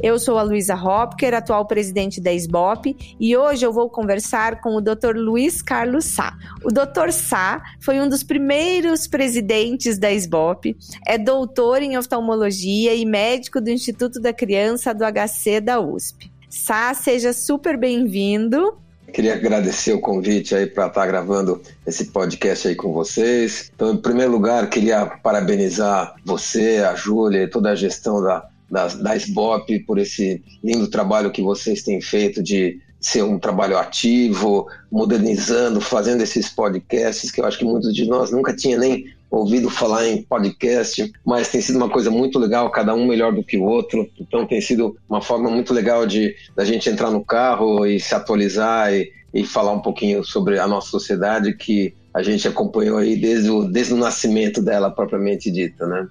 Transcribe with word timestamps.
Eu 0.00 0.16
sou 0.16 0.38
a 0.38 0.42
Luísa 0.42 0.76
Hopker, 0.76 1.34
atual 1.34 1.66
presidente 1.66 2.20
da 2.20 2.32
SBOP, 2.32 2.96
e 3.18 3.36
hoje 3.36 3.66
eu 3.66 3.72
vou 3.72 3.90
conversar 3.90 4.60
com 4.60 4.76
o 4.76 4.80
Dr. 4.80 5.16
Luiz 5.16 5.60
Carlos 5.60 6.04
Sá. 6.04 6.38
O 6.62 6.68
Dr. 6.68 7.10
Sá 7.10 7.60
foi 7.80 8.00
um 8.00 8.08
dos 8.08 8.22
primeiros 8.22 9.08
presidentes 9.08 9.98
da 9.98 10.12
SBOP, 10.12 10.76
é 11.04 11.18
doutor 11.18 11.82
em 11.82 11.98
oftalmologia 11.98 12.94
e 12.94 13.04
médico 13.04 13.60
do 13.60 13.70
Instituto 13.70 14.20
da 14.20 14.32
Criança 14.32 14.94
do 14.94 15.04
HC 15.04 15.60
da 15.60 15.80
USP. 15.80 16.30
Sá, 16.48 16.94
seja 16.94 17.32
super 17.32 17.76
bem-vindo. 17.76 18.78
Queria 19.12 19.34
agradecer 19.34 19.94
o 19.94 20.00
convite 20.00 20.54
aí 20.54 20.66
para 20.66 20.86
estar 20.86 21.00
tá 21.00 21.06
gravando 21.06 21.60
esse 21.84 22.04
podcast 22.04 22.68
aí 22.68 22.76
com 22.76 22.92
vocês. 22.92 23.72
Então, 23.74 23.94
em 23.94 23.96
primeiro 23.96 24.30
lugar, 24.30 24.70
queria 24.70 25.06
parabenizar 25.06 26.14
você, 26.24 26.84
a 26.88 26.94
Júlia 26.94 27.42
e 27.42 27.48
toda 27.48 27.70
a 27.70 27.74
gestão 27.74 28.22
da 28.22 28.46
da, 28.70 28.88
da 28.88 29.16
SBOP 29.16 29.80
por 29.80 29.98
esse 29.98 30.42
lindo 30.62 30.88
trabalho 30.88 31.30
que 31.30 31.42
vocês 31.42 31.82
têm 31.82 32.00
feito 32.00 32.42
de 32.42 32.80
ser 33.00 33.22
um 33.22 33.38
trabalho 33.38 33.78
ativo, 33.78 34.66
modernizando, 34.90 35.80
fazendo 35.80 36.22
esses 36.22 36.48
podcasts, 36.48 37.30
que 37.30 37.40
eu 37.40 37.46
acho 37.46 37.58
que 37.58 37.64
muitos 37.64 37.94
de 37.94 38.04
nós 38.06 38.30
nunca 38.30 38.54
tinha 38.54 38.76
nem 38.76 39.06
ouvido 39.30 39.68
falar 39.68 40.08
em 40.08 40.22
podcast, 40.22 41.12
mas 41.24 41.48
tem 41.48 41.60
sido 41.60 41.76
uma 41.76 41.88
coisa 41.88 42.10
muito 42.10 42.38
legal, 42.38 42.70
cada 42.70 42.94
um 42.94 43.06
melhor 43.06 43.32
do 43.32 43.44
que 43.44 43.56
o 43.56 43.64
outro. 43.64 44.08
Então 44.18 44.46
tem 44.46 44.60
sido 44.60 44.96
uma 45.08 45.20
forma 45.20 45.50
muito 45.50 45.72
legal 45.72 46.06
de 46.06 46.34
da 46.56 46.64
gente 46.64 46.88
entrar 46.88 47.10
no 47.10 47.24
carro 47.24 47.86
e 47.86 48.00
se 48.00 48.14
atualizar 48.14 48.92
e, 48.92 49.12
e 49.32 49.44
falar 49.44 49.72
um 49.72 49.82
pouquinho 49.82 50.24
sobre 50.24 50.58
a 50.58 50.66
nossa 50.66 50.90
sociedade 50.90 51.54
que 51.54 51.94
a 52.12 52.22
gente 52.22 52.48
acompanhou 52.48 52.98
aí 52.98 53.16
desde 53.16 53.50
o, 53.50 53.64
desde 53.64 53.92
o 53.92 53.98
nascimento 53.98 54.62
dela 54.62 54.90
propriamente 54.90 55.50
dita, 55.50 55.86
né? 55.86 56.08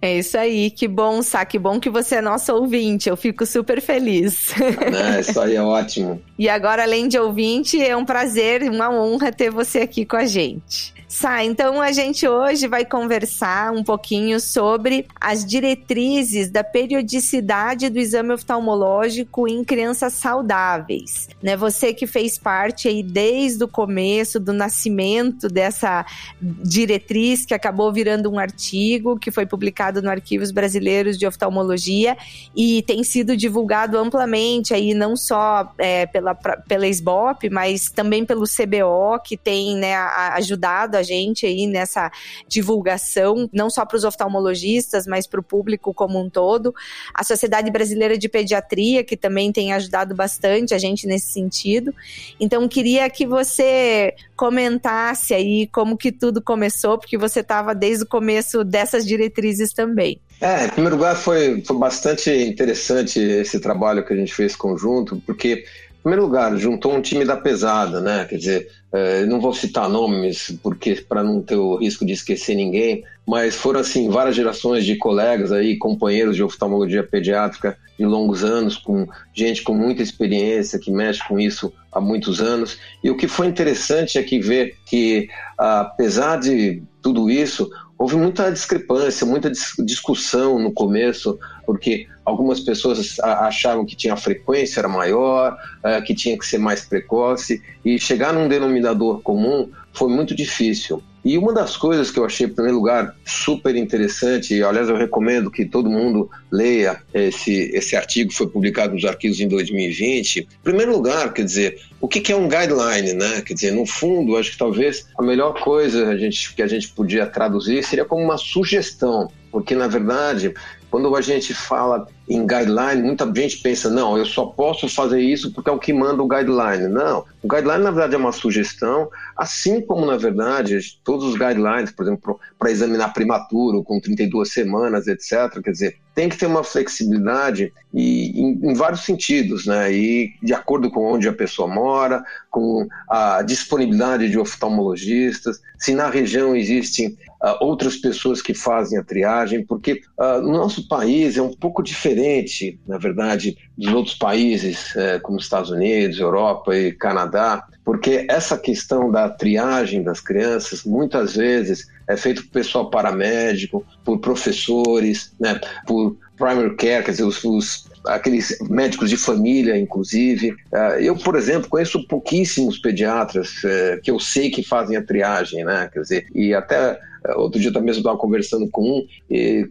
É 0.00 0.18
isso 0.18 0.38
aí, 0.38 0.70
que 0.70 0.86
bom, 0.86 1.22
Sá, 1.22 1.44
que 1.44 1.58
bom 1.58 1.80
que 1.80 1.90
você 1.90 2.16
é 2.16 2.20
nosso 2.20 2.52
ouvinte, 2.54 3.08
eu 3.08 3.16
fico 3.16 3.44
super 3.44 3.80
feliz. 3.80 4.52
É, 4.60 5.18
isso 5.20 5.40
aí 5.40 5.56
é 5.56 5.62
ótimo. 5.62 6.22
e 6.38 6.48
agora, 6.48 6.84
além 6.84 7.08
de 7.08 7.18
ouvinte, 7.18 7.82
é 7.82 7.96
um 7.96 8.04
prazer, 8.04 8.62
uma 8.62 8.90
honra 8.90 9.32
ter 9.32 9.50
você 9.50 9.80
aqui 9.80 10.04
com 10.04 10.16
a 10.16 10.24
gente. 10.24 10.94
Sá, 11.08 11.42
então 11.42 11.80
a 11.80 11.90
gente 11.90 12.28
hoje 12.28 12.68
vai 12.68 12.84
conversar 12.84 13.72
um 13.72 13.82
pouquinho 13.82 14.38
sobre 14.38 15.06
as 15.18 15.42
diretrizes 15.42 16.50
da 16.50 16.62
periodicidade 16.62 17.88
do 17.88 17.98
exame 17.98 18.34
oftalmológico 18.34 19.48
em 19.48 19.64
crianças 19.64 20.12
saudáveis. 20.12 21.30
Né? 21.42 21.56
Você 21.56 21.94
que 21.94 22.06
fez 22.06 22.36
parte 22.36 22.88
aí 22.88 23.02
desde 23.02 23.64
o 23.64 23.68
começo 23.68 24.38
do 24.38 24.52
nascimento 24.52 25.48
dessa 25.48 26.04
diretriz 26.42 27.46
que 27.46 27.54
acabou 27.54 27.90
virando 27.90 28.30
um 28.30 28.38
artigo 28.38 29.18
que 29.18 29.30
foi 29.30 29.46
publicado 29.46 29.87
no 29.92 30.10
Arquivos 30.10 30.50
Brasileiros 30.50 31.18
de 31.18 31.26
Oftalmologia 31.26 32.16
e 32.54 32.82
tem 32.82 33.02
sido 33.02 33.36
divulgado 33.36 33.98
amplamente 33.98 34.74
aí 34.74 34.94
não 34.94 35.16
só 35.16 35.72
é, 35.78 36.06
pela, 36.06 36.34
pela 36.34 36.86
SBOP, 36.86 37.50
mas 37.50 37.90
também 37.90 38.24
pelo 38.24 38.44
CBO, 38.44 39.18
que 39.24 39.36
tem 39.36 39.76
né, 39.76 39.94
ajudado 39.96 40.96
a 40.96 41.02
gente 41.02 41.46
aí 41.46 41.66
nessa 41.66 42.10
divulgação, 42.46 43.48
não 43.52 43.70
só 43.70 43.84
para 43.84 43.96
os 43.96 44.04
oftalmologistas, 44.04 45.06
mas 45.06 45.26
para 45.26 45.40
o 45.40 45.42
público 45.42 45.94
como 45.94 46.20
um 46.20 46.28
todo. 46.28 46.74
A 47.14 47.24
Sociedade 47.24 47.70
Brasileira 47.70 48.18
de 48.18 48.28
Pediatria, 48.28 49.02
que 49.02 49.16
também 49.16 49.52
tem 49.52 49.72
ajudado 49.72 50.14
bastante 50.14 50.74
a 50.74 50.78
gente 50.78 51.06
nesse 51.06 51.32
sentido. 51.32 51.94
Então, 52.38 52.68
queria 52.68 53.08
que 53.10 53.26
você 53.26 54.14
comentasse 54.36 55.34
aí 55.34 55.66
como 55.66 55.96
que 55.96 56.12
tudo 56.12 56.40
começou, 56.40 56.98
porque 56.98 57.18
você 57.18 57.40
estava 57.40 57.74
desde 57.74 58.04
o 58.04 58.08
começo 58.08 58.62
dessas 58.64 59.04
diretrizes 59.06 59.72
também. 59.78 60.20
É, 60.40 60.66
em 60.66 60.70
primeiro 60.70 60.96
lugar, 60.96 61.14
foi, 61.14 61.62
foi 61.64 61.78
bastante 61.78 62.30
interessante 62.30 63.20
esse 63.20 63.60
trabalho 63.60 64.04
que 64.04 64.12
a 64.12 64.16
gente 64.16 64.34
fez 64.34 64.56
conjunto, 64.56 65.22
porque 65.24 65.64
em 65.98 66.02
primeiro 66.02 66.22
lugar, 66.22 66.56
juntou 66.56 66.94
um 66.94 67.00
time 67.00 67.24
da 67.24 67.36
pesada, 67.36 68.00
né? 68.00 68.24
Quer 68.24 68.36
dizer, 68.36 68.68
é, 68.92 69.24
não 69.26 69.40
vou 69.40 69.52
citar 69.52 69.88
nomes 69.88 70.56
porque 70.62 70.94
para 70.94 71.22
não 71.22 71.42
ter 71.42 71.56
o 71.56 71.76
risco 71.76 72.04
de 72.04 72.12
esquecer 72.12 72.54
ninguém, 72.54 73.04
mas 73.26 73.54
foram 73.54 73.80
assim 73.80 74.08
várias 74.08 74.34
gerações 74.34 74.84
de 74.84 74.96
colegas 74.96 75.52
aí, 75.52 75.76
companheiros 75.76 76.34
de 76.34 76.42
oftalmologia 76.42 77.02
pediátrica 77.02 77.76
de 77.98 78.06
longos 78.06 78.42
anos, 78.42 78.76
com 78.76 79.06
gente 79.34 79.62
com 79.62 79.74
muita 79.74 80.02
experiência 80.02 80.78
que 80.78 80.90
mexe 80.90 81.20
com 81.26 81.38
isso 81.38 81.72
há 81.92 82.00
muitos 82.00 82.40
anos. 82.40 82.78
E 83.02 83.10
o 83.10 83.16
que 83.16 83.28
foi 83.28 83.46
interessante 83.46 84.18
é 84.18 84.22
que 84.22 84.40
ver 84.40 84.76
que 84.86 85.28
apesar 85.58 86.38
de 86.38 86.82
tudo 87.02 87.28
isso, 87.28 87.70
houve 87.98 88.16
muita 88.16 88.50
discrepância, 88.52 89.26
muita 89.26 89.50
discussão 89.50 90.58
no 90.58 90.72
começo, 90.72 91.38
porque 91.66 92.06
algumas 92.24 92.60
pessoas 92.60 93.18
achavam 93.20 93.84
que 93.84 93.96
tinha 93.96 94.14
a 94.14 94.16
frequência 94.16 94.80
era 94.80 94.88
maior, 94.88 95.56
é, 95.82 96.00
que 96.00 96.14
tinha 96.14 96.38
que 96.38 96.46
ser 96.46 96.58
mais 96.58 96.84
precoce, 96.84 97.60
e 97.84 97.98
chegar 97.98 98.32
num 98.32 98.48
denominador 98.48 99.20
comum 99.22 99.68
foi 99.92 100.08
muito 100.08 100.34
difícil. 100.34 101.02
E 101.24 101.36
uma 101.36 101.52
das 101.52 101.76
coisas 101.76 102.10
que 102.10 102.18
eu 102.18 102.24
achei, 102.24 102.46
em 102.46 102.50
primeiro 102.50 102.78
lugar, 102.78 103.14
super 103.24 103.74
interessante, 103.76 104.54
e 104.54 104.62
aliás 104.62 104.88
eu 104.88 104.96
recomendo 104.96 105.50
que 105.50 105.64
todo 105.64 105.90
mundo 105.90 106.30
leia 106.50 107.02
esse, 107.12 107.70
esse 107.74 107.96
artigo 107.96 108.32
foi 108.32 108.48
publicado 108.48 108.94
nos 108.94 109.04
arquivos 109.04 109.40
em 109.40 109.48
2020. 109.48 110.40
Em 110.40 110.46
primeiro 110.62 110.92
lugar, 110.92 111.32
quer 111.32 111.44
dizer, 111.44 111.80
o 112.00 112.08
que, 112.08 112.20
que 112.20 112.32
é 112.32 112.36
um 112.36 112.48
guideline, 112.48 113.14
né? 113.14 113.42
Quer 113.42 113.54
dizer, 113.54 113.72
no 113.72 113.84
fundo, 113.84 114.36
acho 114.36 114.52
que 114.52 114.58
talvez 114.58 115.06
a 115.18 115.22
melhor 115.22 115.60
coisa 115.60 116.08
a 116.08 116.16
gente, 116.16 116.54
que 116.54 116.62
a 116.62 116.66
gente 116.66 116.88
podia 116.88 117.26
traduzir 117.26 117.84
seria 117.84 118.04
como 118.04 118.22
uma 118.22 118.38
sugestão, 118.38 119.28
porque 119.50 119.74
na 119.74 119.88
verdade 119.88 120.54
quando 120.90 121.14
a 121.14 121.20
gente 121.20 121.54
fala 121.54 122.06
em 122.28 122.46
guideline, 122.46 123.02
muita 123.02 123.24
gente 123.34 123.58
pensa, 123.58 123.88
não, 123.88 124.18
eu 124.18 124.26
só 124.26 124.46
posso 124.46 124.88
fazer 124.88 125.20
isso 125.20 125.52
porque 125.52 125.70
é 125.70 125.72
o 125.72 125.78
que 125.78 125.92
manda 125.92 126.22
o 126.22 126.28
guideline. 126.28 126.86
Não, 126.88 127.24
o 127.42 127.48
guideline 127.48 127.82
na 127.82 127.90
verdade 127.90 128.14
é 128.14 128.18
uma 128.18 128.32
sugestão, 128.32 129.08
assim 129.36 129.80
como 129.80 130.04
na 130.04 130.16
verdade 130.16 130.78
todos 131.02 131.24
os 131.24 131.32
guidelines, 131.32 131.90
por 131.90 132.04
exemplo, 132.04 132.40
para 132.58 132.70
examinar 132.70 133.12
prematuro 133.14 133.82
com 133.82 133.98
32 133.98 134.52
semanas, 134.52 135.06
etc. 135.06 135.62
Quer 135.62 135.70
dizer, 135.70 135.96
tem 136.18 136.28
que 136.28 136.36
ter 136.36 136.46
uma 136.46 136.64
flexibilidade 136.64 137.72
e, 137.94 138.40
em, 138.40 138.70
em 138.70 138.74
vários 138.74 139.04
sentidos, 139.04 139.66
né? 139.66 139.92
E 139.92 140.32
de 140.42 140.52
acordo 140.52 140.90
com 140.90 141.12
onde 141.12 141.28
a 141.28 141.32
pessoa 141.32 141.72
mora, 141.72 142.24
com 142.50 142.88
a 143.08 143.40
disponibilidade 143.42 144.28
de 144.28 144.36
oftalmologistas, 144.36 145.60
se 145.78 145.94
na 145.94 146.10
região 146.10 146.56
existem 146.56 147.16
uh, 147.40 147.56
outras 147.60 147.96
pessoas 147.96 148.42
que 148.42 148.52
fazem 148.52 148.98
a 148.98 149.04
triagem, 149.04 149.64
porque 149.64 150.02
uh, 150.18 150.42
no 150.42 150.54
nosso 150.54 150.88
país 150.88 151.36
é 151.36 151.42
um 151.42 151.54
pouco 151.54 151.84
diferente, 151.84 152.80
na 152.84 152.98
verdade, 152.98 153.56
dos 153.76 153.92
outros 153.92 154.16
países, 154.16 154.92
uh, 154.96 155.20
como 155.22 155.38
Estados 155.38 155.70
Unidos, 155.70 156.18
Europa 156.18 156.76
e 156.76 156.90
Canadá, 156.90 157.64
porque 157.88 158.26
essa 158.28 158.58
questão 158.58 159.10
da 159.10 159.30
triagem 159.30 160.02
das 160.02 160.20
crianças, 160.20 160.84
muitas 160.84 161.36
vezes, 161.36 161.86
é 162.06 162.18
feito 162.18 162.42
por 162.42 162.50
pessoal 162.50 162.90
paramédico, 162.90 163.82
por 164.04 164.18
professores, 164.18 165.32
né, 165.40 165.58
por 165.86 166.14
primary 166.36 166.76
care, 166.76 167.02
quer 167.02 167.12
dizer, 167.12 167.22
os, 167.22 167.42
os 167.42 167.88
aqueles 168.06 168.58
médicos 168.68 169.08
de 169.08 169.16
família, 169.16 169.78
inclusive. 169.78 170.50
Uh, 170.50 171.00
eu, 171.00 171.16
por 171.16 171.34
exemplo, 171.34 171.70
conheço 171.70 172.06
pouquíssimos 172.06 172.78
pediatras 172.78 173.54
uh, 173.64 173.98
que 174.02 174.10
eu 174.10 174.20
sei 174.20 174.50
que 174.50 174.62
fazem 174.62 174.94
a 174.94 175.02
triagem, 175.02 175.64
né? 175.64 175.88
Quer 175.90 176.02
dizer, 176.02 176.26
e 176.34 176.52
até 176.52 177.00
é, 177.24 177.34
outro 177.36 177.58
dia 177.58 177.72
também 177.72 177.96
estava 177.96 178.18
conversando 178.18 178.68
com 178.68 178.82
um, 178.82 179.06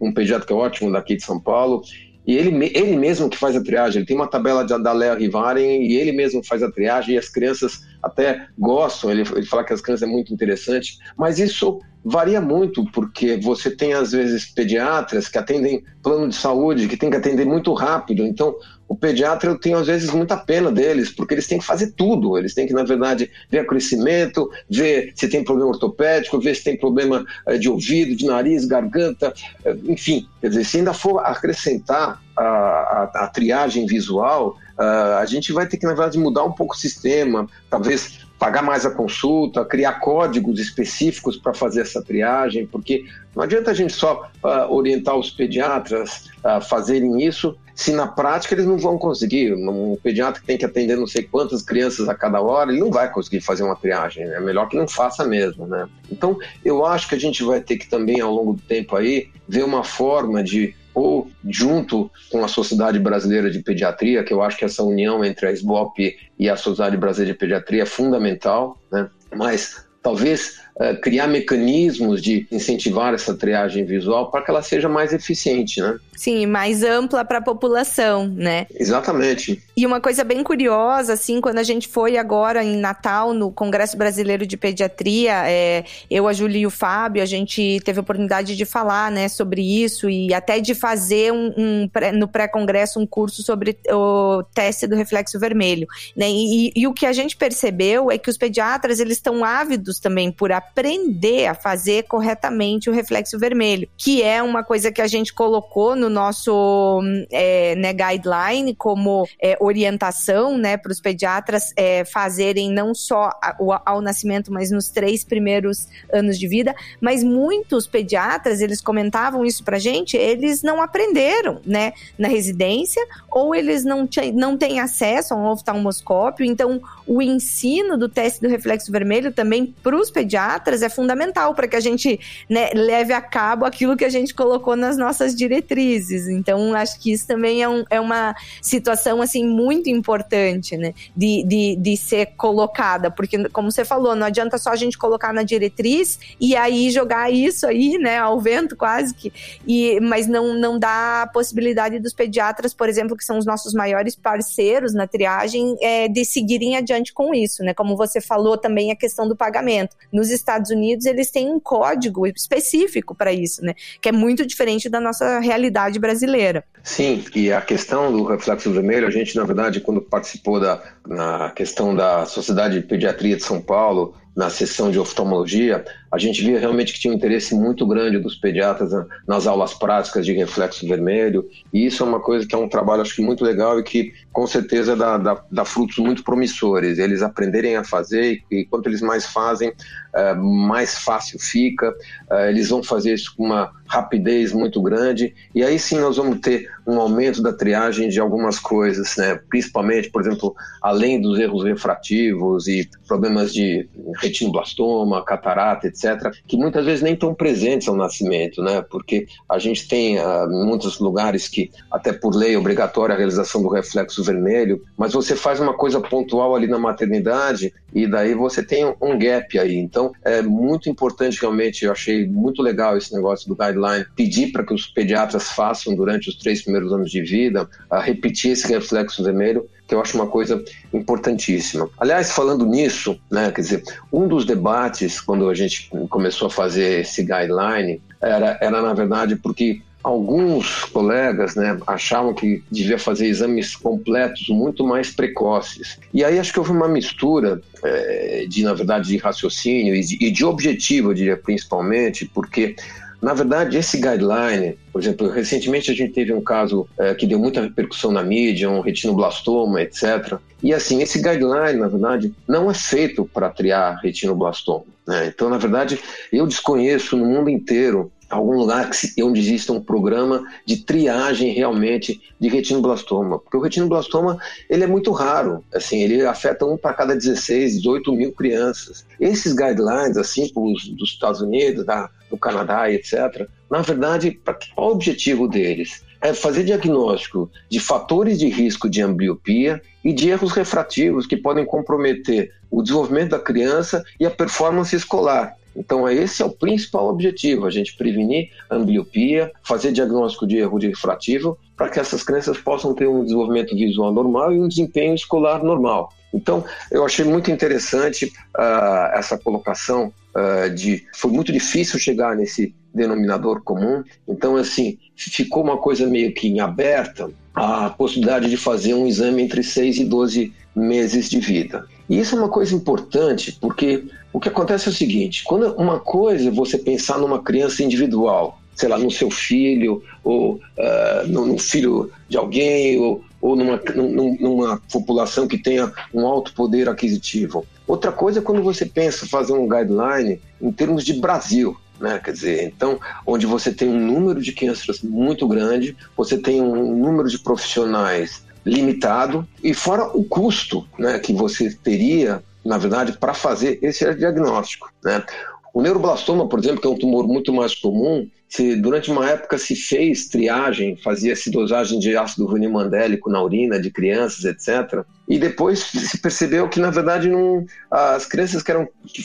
um 0.02 0.12
pediatra 0.12 0.44
que 0.44 0.52
é 0.52 0.56
ótimo 0.56 0.90
daqui 0.90 1.14
de 1.14 1.22
São 1.22 1.38
Paulo, 1.38 1.84
e 2.28 2.36
ele, 2.36 2.70
ele 2.74 2.94
mesmo 2.94 3.30
que 3.30 3.38
faz 3.38 3.56
a 3.56 3.64
triagem, 3.64 4.00
ele 4.00 4.06
tem 4.06 4.14
uma 4.14 4.26
tabela 4.26 4.62
de, 4.62 4.78
da 4.82 4.92
Lea 4.92 5.14
Rivaren 5.14 5.80
e 5.80 5.96
ele 5.96 6.12
mesmo 6.12 6.44
faz 6.44 6.62
a 6.62 6.70
triagem 6.70 7.14
e 7.14 7.18
as 7.18 7.30
crianças 7.30 7.80
até 8.02 8.46
gostam, 8.58 9.10
ele, 9.10 9.22
ele 9.34 9.46
fala 9.46 9.64
que 9.64 9.72
as 9.72 9.80
crianças 9.80 10.08
é 10.08 10.10
muito 10.10 10.32
interessante, 10.32 10.98
mas 11.16 11.38
isso 11.38 11.80
varia 12.04 12.40
muito, 12.40 12.84
porque 12.92 13.36
você 13.36 13.70
tem 13.70 13.92
às 13.92 14.12
vezes 14.12 14.46
pediatras 14.46 15.28
que 15.28 15.36
atendem 15.36 15.84
plano 16.02 16.28
de 16.28 16.36
saúde, 16.36 16.88
que 16.88 16.96
tem 16.96 17.10
que 17.10 17.16
atender 17.16 17.44
muito 17.44 17.72
rápido, 17.74 18.24
então 18.24 18.54
o 18.88 18.96
pediatra 18.96 19.50
eu 19.50 19.58
tenho 19.58 19.76
às 19.76 19.86
vezes 19.86 20.10
muita 20.10 20.36
pena 20.36 20.72
deles, 20.72 21.10
porque 21.10 21.34
eles 21.34 21.46
têm 21.46 21.58
que 21.58 21.66
fazer 21.66 21.92
tudo, 21.92 22.38
eles 22.38 22.54
têm 22.54 22.66
que 22.66 22.72
na 22.72 22.84
verdade 22.84 23.30
ver 23.50 23.66
crescimento, 23.66 24.50
ver 24.70 25.12
se 25.14 25.28
tem 25.28 25.44
problema 25.44 25.70
ortopédico, 25.70 26.40
ver 26.40 26.56
se 26.56 26.64
tem 26.64 26.78
problema 26.78 27.24
eh, 27.46 27.58
de 27.58 27.68
ouvido, 27.68 28.16
de 28.16 28.24
nariz, 28.24 28.64
garganta, 28.64 29.34
eh, 29.64 29.76
enfim, 29.84 30.26
quer 30.40 30.48
dizer, 30.48 30.64
se 30.64 30.78
ainda 30.78 30.94
for 30.94 31.18
acrescentar 31.18 32.22
a, 32.34 32.42
a, 32.42 33.10
a 33.24 33.26
triagem 33.26 33.84
visual, 33.84 34.56
uh, 34.78 35.18
a 35.18 35.26
gente 35.26 35.52
vai 35.52 35.66
ter 35.66 35.76
que, 35.76 35.86
na 35.86 35.94
verdade, 35.94 36.18
mudar 36.18 36.44
um 36.44 36.52
pouco 36.52 36.74
o 36.74 36.78
sistema, 36.78 37.46
talvez 37.68 38.26
pagar 38.38 38.62
mais 38.62 38.86
a 38.86 38.90
consulta, 38.90 39.64
criar 39.64 39.94
códigos 39.94 40.60
específicos 40.60 41.36
para 41.36 41.52
fazer 41.52 41.80
essa 41.80 42.00
triagem, 42.00 42.66
porque 42.66 43.04
não 43.34 43.42
adianta 43.42 43.72
a 43.72 43.74
gente 43.74 43.92
só 43.92 44.30
uh, 44.44 44.72
orientar 44.72 45.16
os 45.16 45.30
pediatras 45.30 46.30
a 46.44 46.60
fazerem 46.60 47.24
isso, 47.24 47.56
se 47.74 47.92
na 47.92 48.06
prática 48.06 48.54
eles 48.54 48.66
não 48.66 48.78
vão 48.78 48.96
conseguir. 48.96 49.54
Um 49.54 49.96
pediatra 50.02 50.40
que 50.40 50.46
tem 50.46 50.58
que 50.58 50.64
atender 50.64 50.96
não 50.96 51.06
sei 51.06 51.22
quantas 51.22 51.62
crianças 51.62 52.08
a 52.08 52.14
cada 52.14 52.40
hora, 52.40 52.70
ele 52.70 52.80
não 52.80 52.90
vai 52.90 53.10
conseguir 53.10 53.40
fazer 53.40 53.62
uma 53.62 53.76
triagem. 53.76 54.26
Né? 54.26 54.36
É 54.36 54.40
melhor 54.40 54.68
que 54.68 54.76
não 54.76 54.88
faça 54.88 55.24
mesmo, 55.24 55.66
né? 55.66 55.88
Então, 56.10 56.38
eu 56.64 56.84
acho 56.84 57.08
que 57.08 57.14
a 57.14 57.20
gente 57.20 57.42
vai 57.44 57.60
ter 57.60 57.76
que 57.76 57.88
também, 57.88 58.20
ao 58.20 58.32
longo 58.32 58.54
do 58.54 58.62
tempo 58.62 58.96
aí, 58.96 59.28
ver 59.48 59.64
uma 59.64 59.84
forma 59.84 60.42
de 60.42 60.74
ou 60.98 61.30
junto 61.48 62.10
com 62.30 62.44
a 62.44 62.48
Sociedade 62.48 62.98
Brasileira 62.98 63.50
de 63.50 63.60
Pediatria, 63.60 64.24
que 64.24 64.32
eu 64.32 64.42
acho 64.42 64.58
que 64.58 64.64
essa 64.64 64.82
união 64.82 65.24
entre 65.24 65.46
a 65.46 65.52
SBOP 65.52 66.16
e 66.38 66.50
a 66.50 66.56
Sociedade 66.56 66.96
Brasileira 66.96 67.32
de 67.32 67.38
Pediatria 67.38 67.82
é 67.82 67.86
fundamental, 67.86 68.80
né? 68.90 69.08
mas 69.34 69.86
talvez 70.02 70.60
criar 71.02 71.26
mecanismos 71.26 72.22
de 72.22 72.46
incentivar 72.50 73.14
essa 73.14 73.34
triagem 73.34 73.84
visual 73.84 74.30
para 74.30 74.42
que 74.42 74.50
ela 74.50 74.62
seja 74.62 74.88
mais 74.88 75.12
eficiente, 75.12 75.80
né? 75.80 75.98
Sim, 76.16 76.46
mais 76.46 76.82
ampla 76.82 77.24
para 77.24 77.38
a 77.38 77.42
população, 77.42 78.26
né? 78.26 78.66
Exatamente. 78.74 79.62
E 79.76 79.86
uma 79.86 80.00
coisa 80.00 80.24
bem 80.24 80.42
curiosa, 80.42 81.12
assim, 81.12 81.40
quando 81.40 81.58
a 81.58 81.62
gente 81.62 81.86
foi 81.86 82.16
agora 82.16 82.64
em 82.64 82.76
Natal 82.76 83.32
no 83.32 83.52
Congresso 83.52 83.96
Brasileiro 83.96 84.46
de 84.46 84.56
Pediatria, 84.56 85.48
é, 85.48 85.84
eu, 86.10 86.26
a 86.26 86.32
Júlia 86.32 86.58
e 86.58 86.66
o 86.66 86.70
Fábio, 86.70 87.22
a 87.22 87.26
gente 87.26 87.80
teve 87.84 87.98
a 87.98 88.02
oportunidade 88.02 88.56
de 88.56 88.64
falar, 88.64 89.10
né, 89.10 89.28
sobre 89.28 89.62
isso 89.62 90.10
e 90.10 90.34
até 90.34 90.58
de 90.58 90.74
fazer 90.74 91.32
um, 91.32 91.52
um 91.56 91.90
no 92.14 92.28
pré-congresso 92.28 92.98
um 92.98 93.06
curso 93.06 93.42
sobre 93.42 93.78
o 93.90 94.42
teste 94.54 94.86
do 94.86 94.96
reflexo 94.96 95.38
vermelho, 95.38 95.86
né? 96.16 96.28
E, 96.28 96.68
e, 96.68 96.72
e 96.74 96.86
o 96.86 96.92
que 96.92 97.06
a 97.06 97.12
gente 97.12 97.36
percebeu 97.36 98.10
é 98.10 98.18
que 98.18 98.30
os 98.30 98.36
pediatras 98.36 98.98
eles 99.00 99.16
estão 99.16 99.44
ávidos 99.44 99.98
também 99.98 100.32
por 100.32 100.50
aprender 100.68 101.46
a 101.46 101.54
fazer 101.54 102.04
corretamente 102.04 102.90
o 102.90 102.92
reflexo 102.92 103.38
vermelho, 103.38 103.88
que 103.96 104.22
é 104.22 104.42
uma 104.42 104.62
coisa 104.62 104.92
que 104.92 105.00
a 105.00 105.06
gente 105.06 105.32
colocou 105.32 105.96
no 105.96 106.08
nosso 106.08 107.00
é, 107.32 107.74
né, 107.74 107.92
guideline 107.92 108.74
como 108.74 109.26
é, 109.40 109.56
orientação 109.60 110.58
né, 110.58 110.76
para 110.76 110.92
os 110.92 111.00
pediatras 111.00 111.72
é, 111.76 112.04
fazerem 112.04 112.70
não 112.70 112.94
só 112.94 113.30
ao, 113.42 113.82
ao 113.84 114.00
nascimento, 114.00 114.52
mas 114.52 114.70
nos 114.70 114.88
três 114.90 115.24
primeiros 115.24 115.88
anos 116.12 116.38
de 116.38 116.46
vida. 116.46 116.74
Mas 117.00 117.24
muitos 117.24 117.86
pediatras, 117.86 118.60
eles 118.60 118.80
comentavam 118.80 119.44
isso 119.44 119.64
para 119.64 119.78
gente, 119.78 120.16
eles 120.16 120.62
não 120.62 120.82
aprenderam 120.82 121.60
né, 121.64 121.92
na 122.18 122.28
residência 122.28 123.04
ou 123.30 123.54
eles 123.54 123.84
não, 123.84 124.08
não 124.34 124.56
têm 124.56 124.80
acesso 124.80 125.34
a 125.34 125.36
um 125.36 125.46
oftalmoscópio. 125.46 126.44
Então, 126.44 126.80
o 127.06 127.22
ensino 127.22 127.96
do 127.96 128.08
teste 128.08 128.40
do 128.40 128.48
reflexo 128.48 128.92
vermelho 128.92 129.32
também 129.32 129.74
para 129.82 129.96
os 129.96 130.10
pediatras 130.10 130.57
é 130.82 130.88
fundamental 130.88 131.54
para 131.54 131.68
que 131.68 131.76
a 131.76 131.80
gente 131.80 132.18
né, 132.48 132.70
leve 132.74 133.12
a 133.12 133.20
cabo 133.20 133.64
aquilo 133.64 133.96
que 133.96 134.04
a 134.04 134.08
gente 134.08 134.34
colocou 134.34 134.76
nas 134.76 134.96
nossas 134.96 135.34
diretrizes. 135.34 136.28
Então, 136.28 136.74
acho 136.74 137.00
que 137.00 137.12
isso 137.12 137.26
também 137.26 137.62
é, 137.62 137.68
um, 137.68 137.84
é 137.90 138.00
uma 138.00 138.34
situação 138.60 139.22
assim 139.22 139.44
muito 139.44 139.88
importante, 139.88 140.76
né, 140.76 140.94
de, 141.16 141.44
de, 141.44 141.76
de 141.76 141.96
ser 141.96 142.26
colocada, 142.36 143.10
porque 143.10 143.48
como 143.50 143.70
você 143.70 143.84
falou, 143.84 144.14
não 144.14 144.26
adianta 144.26 144.58
só 144.58 144.70
a 144.70 144.76
gente 144.76 144.98
colocar 144.98 145.32
na 145.32 145.42
diretriz 145.42 146.18
e 146.40 146.56
aí 146.56 146.90
jogar 146.90 147.32
isso 147.32 147.66
aí, 147.66 147.98
né, 147.98 148.18
ao 148.18 148.40
vento 148.40 148.76
quase 148.76 149.14
que, 149.14 149.32
e, 149.66 149.98
mas 150.00 150.26
não, 150.26 150.54
não 150.54 150.78
dá 150.78 151.22
a 151.22 151.26
possibilidade 151.26 151.98
dos 151.98 152.12
pediatras, 152.12 152.74
por 152.74 152.88
exemplo, 152.88 153.16
que 153.16 153.24
são 153.24 153.38
os 153.38 153.46
nossos 153.46 153.72
maiores 153.72 154.14
parceiros 154.14 154.94
na 154.94 155.06
triagem, 155.06 155.76
é, 155.80 156.08
de 156.08 156.24
seguirem 156.24 156.76
adiante 156.76 157.12
com 157.12 157.34
isso, 157.34 157.62
né? 157.62 157.74
Como 157.74 157.96
você 157.96 158.20
falou 158.20 158.56
também 158.56 158.90
a 158.90 158.96
questão 158.96 159.28
do 159.28 159.36
pagamento. 159.36 159.96
Nos 160.12 160.30
Estados 160.48 160.70
Unidos 160.70 161.04
eles 161.04 161.30
têm 161.30 161.50
um 161.52 161.60
código 161.60 162.26
específico 162.26 163.14
para 163.14 163.32
isso, 163.32 163.62
né? 163.62 163.74
Que 164.00 164.08
é 164.08 164.12
muito 164.12 164.46
diferente 164.46 164.88
da 164.88 164.98
nossa 164.98 165.38
realidade 165.40 165.98
brasileira. 165.98 166.64
Sim, 166.82 167.22
e 167.34 167.52
a 167.52 167.60
questão 167.60 168.10
do 168.10 168.24
reflexo 168.24 168.72
vermelho, 168.72 169.06
a 169.06 169.10
gente 169.10 169.36
na 169.36 169.44
verdade 169.44 169.80
quando 169.80 170.00
participou 170.00 170.58
da 170.58 170.82
na 171.06 171.50
questão 171.50 171.94
da 171.94 172.24
Sociedade 172.26 172.80
de 172.80 172.86
Pediatria 172.86 173.36
de 173.36 173.42
São 173.42 173.60
Paulo, 173.60 174.14
na 174.36 174.48
sessão 174.48 174.90
de 174.90 174.98
oftalmologia, 174.98 175.84
a 176.10 176.18
gente 176.18 176.42
via 176.42 176.58
realmente 176.58 176.92
que 176.92 177.00
tinha 177.00 177.12
um 177.12 177.16
interesse 177.16 177.54
muito 177.54 177.86
grande 177.86 178.18
dos 178.18 178.34
pediatras 178.34 178.90
nas 179.26 179.46
aulas 179.46 179.74
práticas 179.74 180.24
de 180.24 180.32
reflexo 180.32 180.86
vermelho, 180.86 181.48
e 181.72 181.86
isso 181.86 182.02
é 182.02 182.06
uma 182.06 182.20
coisa 182.20 182.46
que 182.46 182.54
é 182.54 182.58
um 182.58 182.68
trabalho, 182.68 183.02
acho 183.02 183.14
que 183.14 183.22
muito 183.22 183.44
legal 183.44 183.78
e 183.78 183.82
que 183.82 184.12
com 184.32 184.46
certeza 184.46 184.96
dá, 184.96 185.18
dá, 185.18 185.42
dá 185.50 185.64
frutos 185.64 185.98
muito 185.98 186.24
promissores. 186.24 186.98
Eles 186.98 187.22
aprenderem 187.22 187.76
a 187.76 187.84
fazer, 187.84 188.42
e 188.50 188.64
quanto 188.64 188.88
eles 188.88 189.02
mais 189.02 189.26
fazem, 189.26 189.72
é, 190.14 190.34
mais 190.34 190.98
fácil 190.98 191.38
fica, 191.38 191.94
é, 192.30 192.48
eles 192.48 192.68
vão 192.68 192.82
fazer 192.82 193.14
isso 193.14 193.34
com 193.36 193.44
uma 193.44 193.70
rapidez 193.86 194.52
muito 194.52 194.80
grande, 194.82 195.34
e 195.54 195.62
aí 195.62 195.78
sim 195.78 195.98
nós 195.98 196.16
vamos 196.16 196.40
ter 196.40 196.70
um 196.86 197.00
aumento 197.00 197.42
da 197.42 197.52
triagem 197.52 198.08
de 198.08 198.20
algumas 198.20 198.58
coisas, 198.58 199.16
né? 199.16 199.40
principalmente, 199.48 200.10
por 200.10 200.22
exemplo, 200.22 200.54
além 200.82 201.20
dos 201.20 201.38
erros 201.38 201.64
refrativos 201.64 202.66
e 202.66 202.88
problemas 203.06 203.52
de 203.52 203.88
retinoblastoma, 204.20 205.24
catarata, 205.24 205.86
etc., 205.86 205.97
que 206.46 206.56
muitas 206.56 206.84
vezes 206.84 207.02
nem 207.02 207.14
estão 207.14 207.34
presentes 207.34 207.88
ao 207.88 207.96
nascimento, 207.96 208.62
né? 208.62 208.82
Porque 208.82 209.26
a 209.48 209.58
gente 209.58 209.88
tem 209.88 210.18
uh, 210.18 210.48
muitos 210.48 210.98
lugares 210.98 211.48
que, 211.48 211.70
até 211.90 212.12
por 212.12 212.34
lei, 212.34 212.54
é 212.54 212.58
obrigatória 212.58 213.14
a 213.14 213.18
realização 213.18 213.62
do 213.62 213.68
reflexo 213.68 214.22
vermelho, 214.22 214.82
mas 214.96 215.12
você 215.12 215.34
faz 215.34 215.60
uma 215.60 215.74
coisa 215.74 216.00
pontual 216.00 216.54
ali 216.54 216.66
na 216.66 216.78
maternidade 216.78 217.72
e 217.94 218.06
daí 218.06 218.34
você 218.34 218.62
tem 218.62 218.84
um 219.00 219.18
gap 219.18 219.58
aí. 219.58 219.76
Então, 219.76 220.12
é 220.24 220.42
muito 220.42 220.88
importante 220.88 221.40
realmente, 221.40 221.84
eu 221.84 221.92
achei 221.92 222.26
muito 222.26 222.62
legal 222.62 222.96
esse 222.96 223.14
negócio 223.14 223.48
do 223.48 223.56
guideline, 223.56 224.06
pedir 224.14 224.52
para 224.52 224.64
que 224.64 224.74
os 224.74 224.86
pediatras 224.86 225.50
façam 225.50 225.94
durante 225.94 226.28
os 226.28 226.36
três 226.36 226.62
primeiros 226.62 226.92
anos 226.92 227.10
de 227.10 227.22
vida, 227.22 227.68
a 227.90 228.00
repetir 228.00 228.52
esse 228.52 228.66
reflexo 228.68 229.22
vermelho, 229.22 229.68
que 229.88 229.94
eu 229.94 230.00
acho 230.02 230.16
uma 230.16 230.26
coisa 230.26 230.62
importantíssima. 230.92 231.88
Aliás, 231.98 232.30
falando 232.30 232.66
nisso, 232.66 233.18
né, 233.30 233.50
quer 233.50 233.62
dizer, 233.62 233.82
um 234.12 234.28
dos 234.28 234.44
debates 234.44 235.18
quando 235.18 235.48
a 235.48 235.54
gente 235.54 235.90
começou 236.10 236.48
a 236.48 236.50
fazer 236.50 237.00
esse 237.00 237.22
guideline 237.22 238.00
era, 238.20 238.58
era 238.60 238.82
na 238.82 238.92
verdade 238.92 239.36
porque 239.36 239.80
alguns 240.04 240.84
colegas 240.84 241.54
né, 241.54 241.78
achavam 241.86 242.32
que 242.32 242.62
devia 242.70 242.98
fazer 242.98 243.26
exames 243.26 243.74
completos 243.74 244.48
muito 244.48 244.86
mais 244.86 245.10
precoces. 245.10 245.98
E 246.14 246.24
aí 246.24 246.38
acho 246.38 246.52
que 246.52 246.58
houve 246.58 246.70
uma 246.70 246.88
mistura 246.88 247.60
é, 247.82 248.46
de, 248.48 248.62
na 248.62 248.74
verdade, 248.74 249.08
de 249.08 249.16
raciocínio 249.16 249.94
e 249.94 250.00
de, 250.00 250.26
e 250.26 250.30
de 250.30 250.44
objetivo, 250.44 251.10
eu 251.10 251.14
diria, 251.14 251.36
principalmente, 251.36 252.30
porque 252.32 252.76
na 253.20 253.34
verdade, 253.34 253.76
esse 253.76 253.96
guideline, 253.96 254.78
por 254.92 255.02
exemplo, 255.02 255.28
recentemente 255.28 255.90
a 255.90 255.94
gente 255.94 256.12
teve 256.12 256.32
um 256.32 256.40
caso 256.40 256.88
é, 256.96 257.14
que 257.14 257.26
deu 257.26 257.38
muita 257.38 257.60
repercussão 257.60 258.12
na 258.12 258.22
mídia, 258.22 258.70
um 258.70 258.80
retinoblastoma, 258.80 259.82
etc. 259.82 260.38
E 260.62 260.72
assim, 260.72 261.02
esse 261.02 261.20
guideline, 261.20 261.80
na 261.80 261.88
verdade, 261.88 262.32
não 262.46 262.70
é 262.70 262.74
feito 262.74 263.24
para 263.24 263.50
triar 263.50 263.98
retinoblastoma. 264.00 264.84
Né? 265.06 265.32
Então, 265.34 265.48
na 265.48 265.58
verdade, 265.58 265.98
eu 266.32 266.46
desconheço 266.46 267.16
no 267.16 267.26
mundo 267.26 267.50
inteiro 267.50 268.12
algum 268.28 268.56
lugar 268.56 268.90
que, 268.90 269.22
onde 269.22 269.40
exista 269.40 269.72
um 269.72 269.80
programa 269.80 270.44
de 270.64 270.76
triagem 270.76 271.52
realmente 271.52 272.20
de 272.38 272.48
retinoblastoma, 272.48 273.38
porque 273.38 273.56
o 273.56 273.60
retinoblastoma 273.60 274.38
ele 274.68 274.84
é 274.84 274.86
muito 274.86 275.10
raro, 275.12 275.64
assim, 275.72 276.02
ele 276.02 276.24
afeta 276.24 276.66
um 276.66 276.76
para 276.76 276.94
cada 276.94 277.14
16, 277.14 277.78
18 277.78 278.12
mil 278.12 278.32
crianças. 278.32 279.06
Esses 279.18 279.52
guidelines, 279.54 280.16
assim, 280.16 280.50
os 280.54 280.88
dos 280.88 281.10
Estados 281.10 281.40
Unidos, 281.40 281.84
da, 281.84 282.10
do 282.30 282.36
Canadá, 282.36 282.90
etc., 282.90 283.48
na 283.70 283.82
verdade, 283.82 284.40
qual 284.74 284.88
o 284.88 284.92
objetivo 284.92 285.46
deles? 285.46 286.02
É 286.20 286.32
fazer 286.32 286.64
diagnóstico 286.64 287.50
de 287.68 287.78
fatores 287.78 288.38
de 288.38 288.48
risco 288.48 288.88
de 288.88 289.02
ambliopia 289.02 289.80
e 290.02 290.12
de 290.12 290.30
erros 290.30 290.52
refrativos 290.52 291.26
que 291.26 291.36
podem 291.36 291.66
comprometer 291.66 292.50
o 292.70 292.82
desenvolvimento 292.82 293.30
da 293.30 293.38
criança 293.38 294.02
e 294.18 294.26
a 294.26 294.30
performance 294.30 294.96
escolar. 294.96 295.54
Então, 295.76 296.08
esse 296.08 296.42
é 296.42 296.44
o 296.44 296.50
principal 296.50 297.08
objetivo, 297.08 297.66
a 297.66 297.70
gente 297.70 297.96
prevenir 297.96 298.50
ambliopia, 298.70 299.52
fazer 299.62 299.92
diagnóstico 299.92 300.46
de 300.46 300.56
erro 300.56 300.78
refrativo, 300.78 301.56
para 301.76 301.88
que 301.88 302.00
essas 302.00 302.22
crianças 302.22 302.58
possam 302.58 302.94
ter 302.94 303.08
um 303.08 303.22
desenvolvimento 303.22 303.74
visual 303.74 304.12
normal 304.12 304.52
e 304.52 304.60
um 304.60 304.68
desempenho 304.68 305.14
escolar 305.14 305.62
normal. 305.62 306.12
Então, 306.34 306.64
eu 306.90 307.04
achei 307.04 307.24
muito 307.24 307.50
interessante 307.50 308.26
uh, 308.26 309.14
essa 309.14 309.38
colocação 309.38 310.12
uh, 310.34 310.68
de... 310.74 311.06
Foi 311.14 311.30
muito 311.30 311.52
difícil 311.52 311.98
chegar 311.98 312.36
nesse 312.36 312.74
denominador 312.92 313.62
comum, 313.62 314.02
então, 314.26 314.56
assim, 314.56 314.98
ficou 315.14 315.62
uma 315.62 315.78
coisa 315.78 316.06
meio 316.06 316.34
que 316.34 316.48
em 316.48 316.60
aberta 316.60 317.30
a 317.54 317.90
possibilidade 317.90 318.48
de 318.48 318.56
fazer 318.56 318.94
um 318.94 319.06
exame 319.06 319.42
entre 319.42 319.62
6 319.62 319.98
e 319.98 320.04
12 320.04 320.52
meses 320.74 321.28
de 321.28 321.40
vida. 321.40 321.86
E 322.08 322.18
isso 322.18 322.34
é 322.34 322.38
uma 322.38 322.48
coisa 322.48 322.74
importante, 322.74 323.52
porque 323.60 324.04
o 324.38 324.40
que 324.40 324.48
acontece 324.48 324.86
é 324.86 324.92
o 324.92 324.94
seguinte: 324.94 325.42
quando 325.42 325.74
uma 325.74 325.98
coisa 325.98 326.46
é 326.46 326.50
você 326.52 326.78
pensar 326.78 327.18
numa 327.18 327.42
criança 327.42 327.82
individual, 327.82 328.60
sei 328.76 328.88
lá, 328.88 328.96
no 328.96 329.10
seu 329.10 329.32
filho, 329.32 330.00
ou 330.22 330.54
uh, 330.54 331.26
no, 331.26 331.44
no, 331.44 331.58
filho 331.58 332.08
de 332.28 332.36
alguém, 332.36 333.00
ou, 333.00 333.24
ou 333.40 333.56
numa, 333.56 333.82
numa 333.96 334.80
população 334.92 335.48
que 335.48 335.58
tenha 335.58 335.92
um 336.14 336.24
alto 336.24 336.54
poder 336.54 336.88
aquisitivo. 336.88 337.66
Outra 337.84 338.12
coisa 338.12 338.38
é 338.38 338.42
quando 338.42 338.62
você 338.62 338.86
pensa 338.86 339.26
fazer 339.26 339.54
um 339.54 339.68
guideline 339.68 340.40
em 340.62 340.70
termos 340.70 341.04
de 341.04 341.14
Brasil. 341.14 341.76
Né? 341.98 342.20
Quer 342.24 342.32
dizer, 342.32 342.64
então, 342.68 343.00
onde 343.26 343.44
você 343.44 343.72
tem 343.72 343.88
um 343.88 343.98
número 343.98 344.40
de 344.40 344.52
crianças 344.52 345.02
muito 345.02 345.48
grande, 345.48 345.96
você 346.16 346.38
tem 346.38 346.62
um 346.62 346.96
número 346.96 347.28
de 347.28 347.40
profissionais 347.40 348.46
limitado 348.64 349.48
e 349.64 349.74
fora 349.74 350.04
o 350.16 350.22
custo 350.22 350.86
né, 350.96 351.18
que 351.18 351.32
você 351.32 351.74
teria, 351.82 352.42
na 352.64 352.78
verdade, 352.78 353.12
para 353.18 353.34
fazer 353.34 353.78
esse 353.82 354.14
diagnóstico. 354.14 354.92
Né? 355.04 355.24
O 355.72 355.82
neuroblastoma, 355.82 356.48
por 356.48 356.58
exemplo, 356.58 356.80
que 356.80 356.86
é 356.86 356.90
um 356.90 356.98
tumor 356.98 357.26
muito 357.26 357.52
mais 357.52 357.74
comum, 357.74 358.28
se 358.48 358.76
durante 358.76 359.10
uma 359.10 359.28
época 359.28 359.58
se 359.58 359.76
fez 359.76 360.28
triagem, 360.28 360.96
fazia-se 360.96 361.50
dosagem 361.50 361.98
de 361.98 362.16
ácido 362.16 362.46
runimandélico 362.46 363.30
na 363.30 363.42
urina 363.42 363.80
de 363.80 363.90
crianças, 363.90 364.44
etc. 364.44 365.04
E 365.28 365.38
depois 365.38 365.80
se 365.80 366.18
percebeu 366.18 366.68
que, 366.68 366.80
na 366.80 366.90
verdade, 366.90 367.28
não, 367.28 367.64
as 367.90 368.24
crianças 368.24 368.62
que, 368.62 368.70
eram, 368.70 368.88
que 369.06 369.22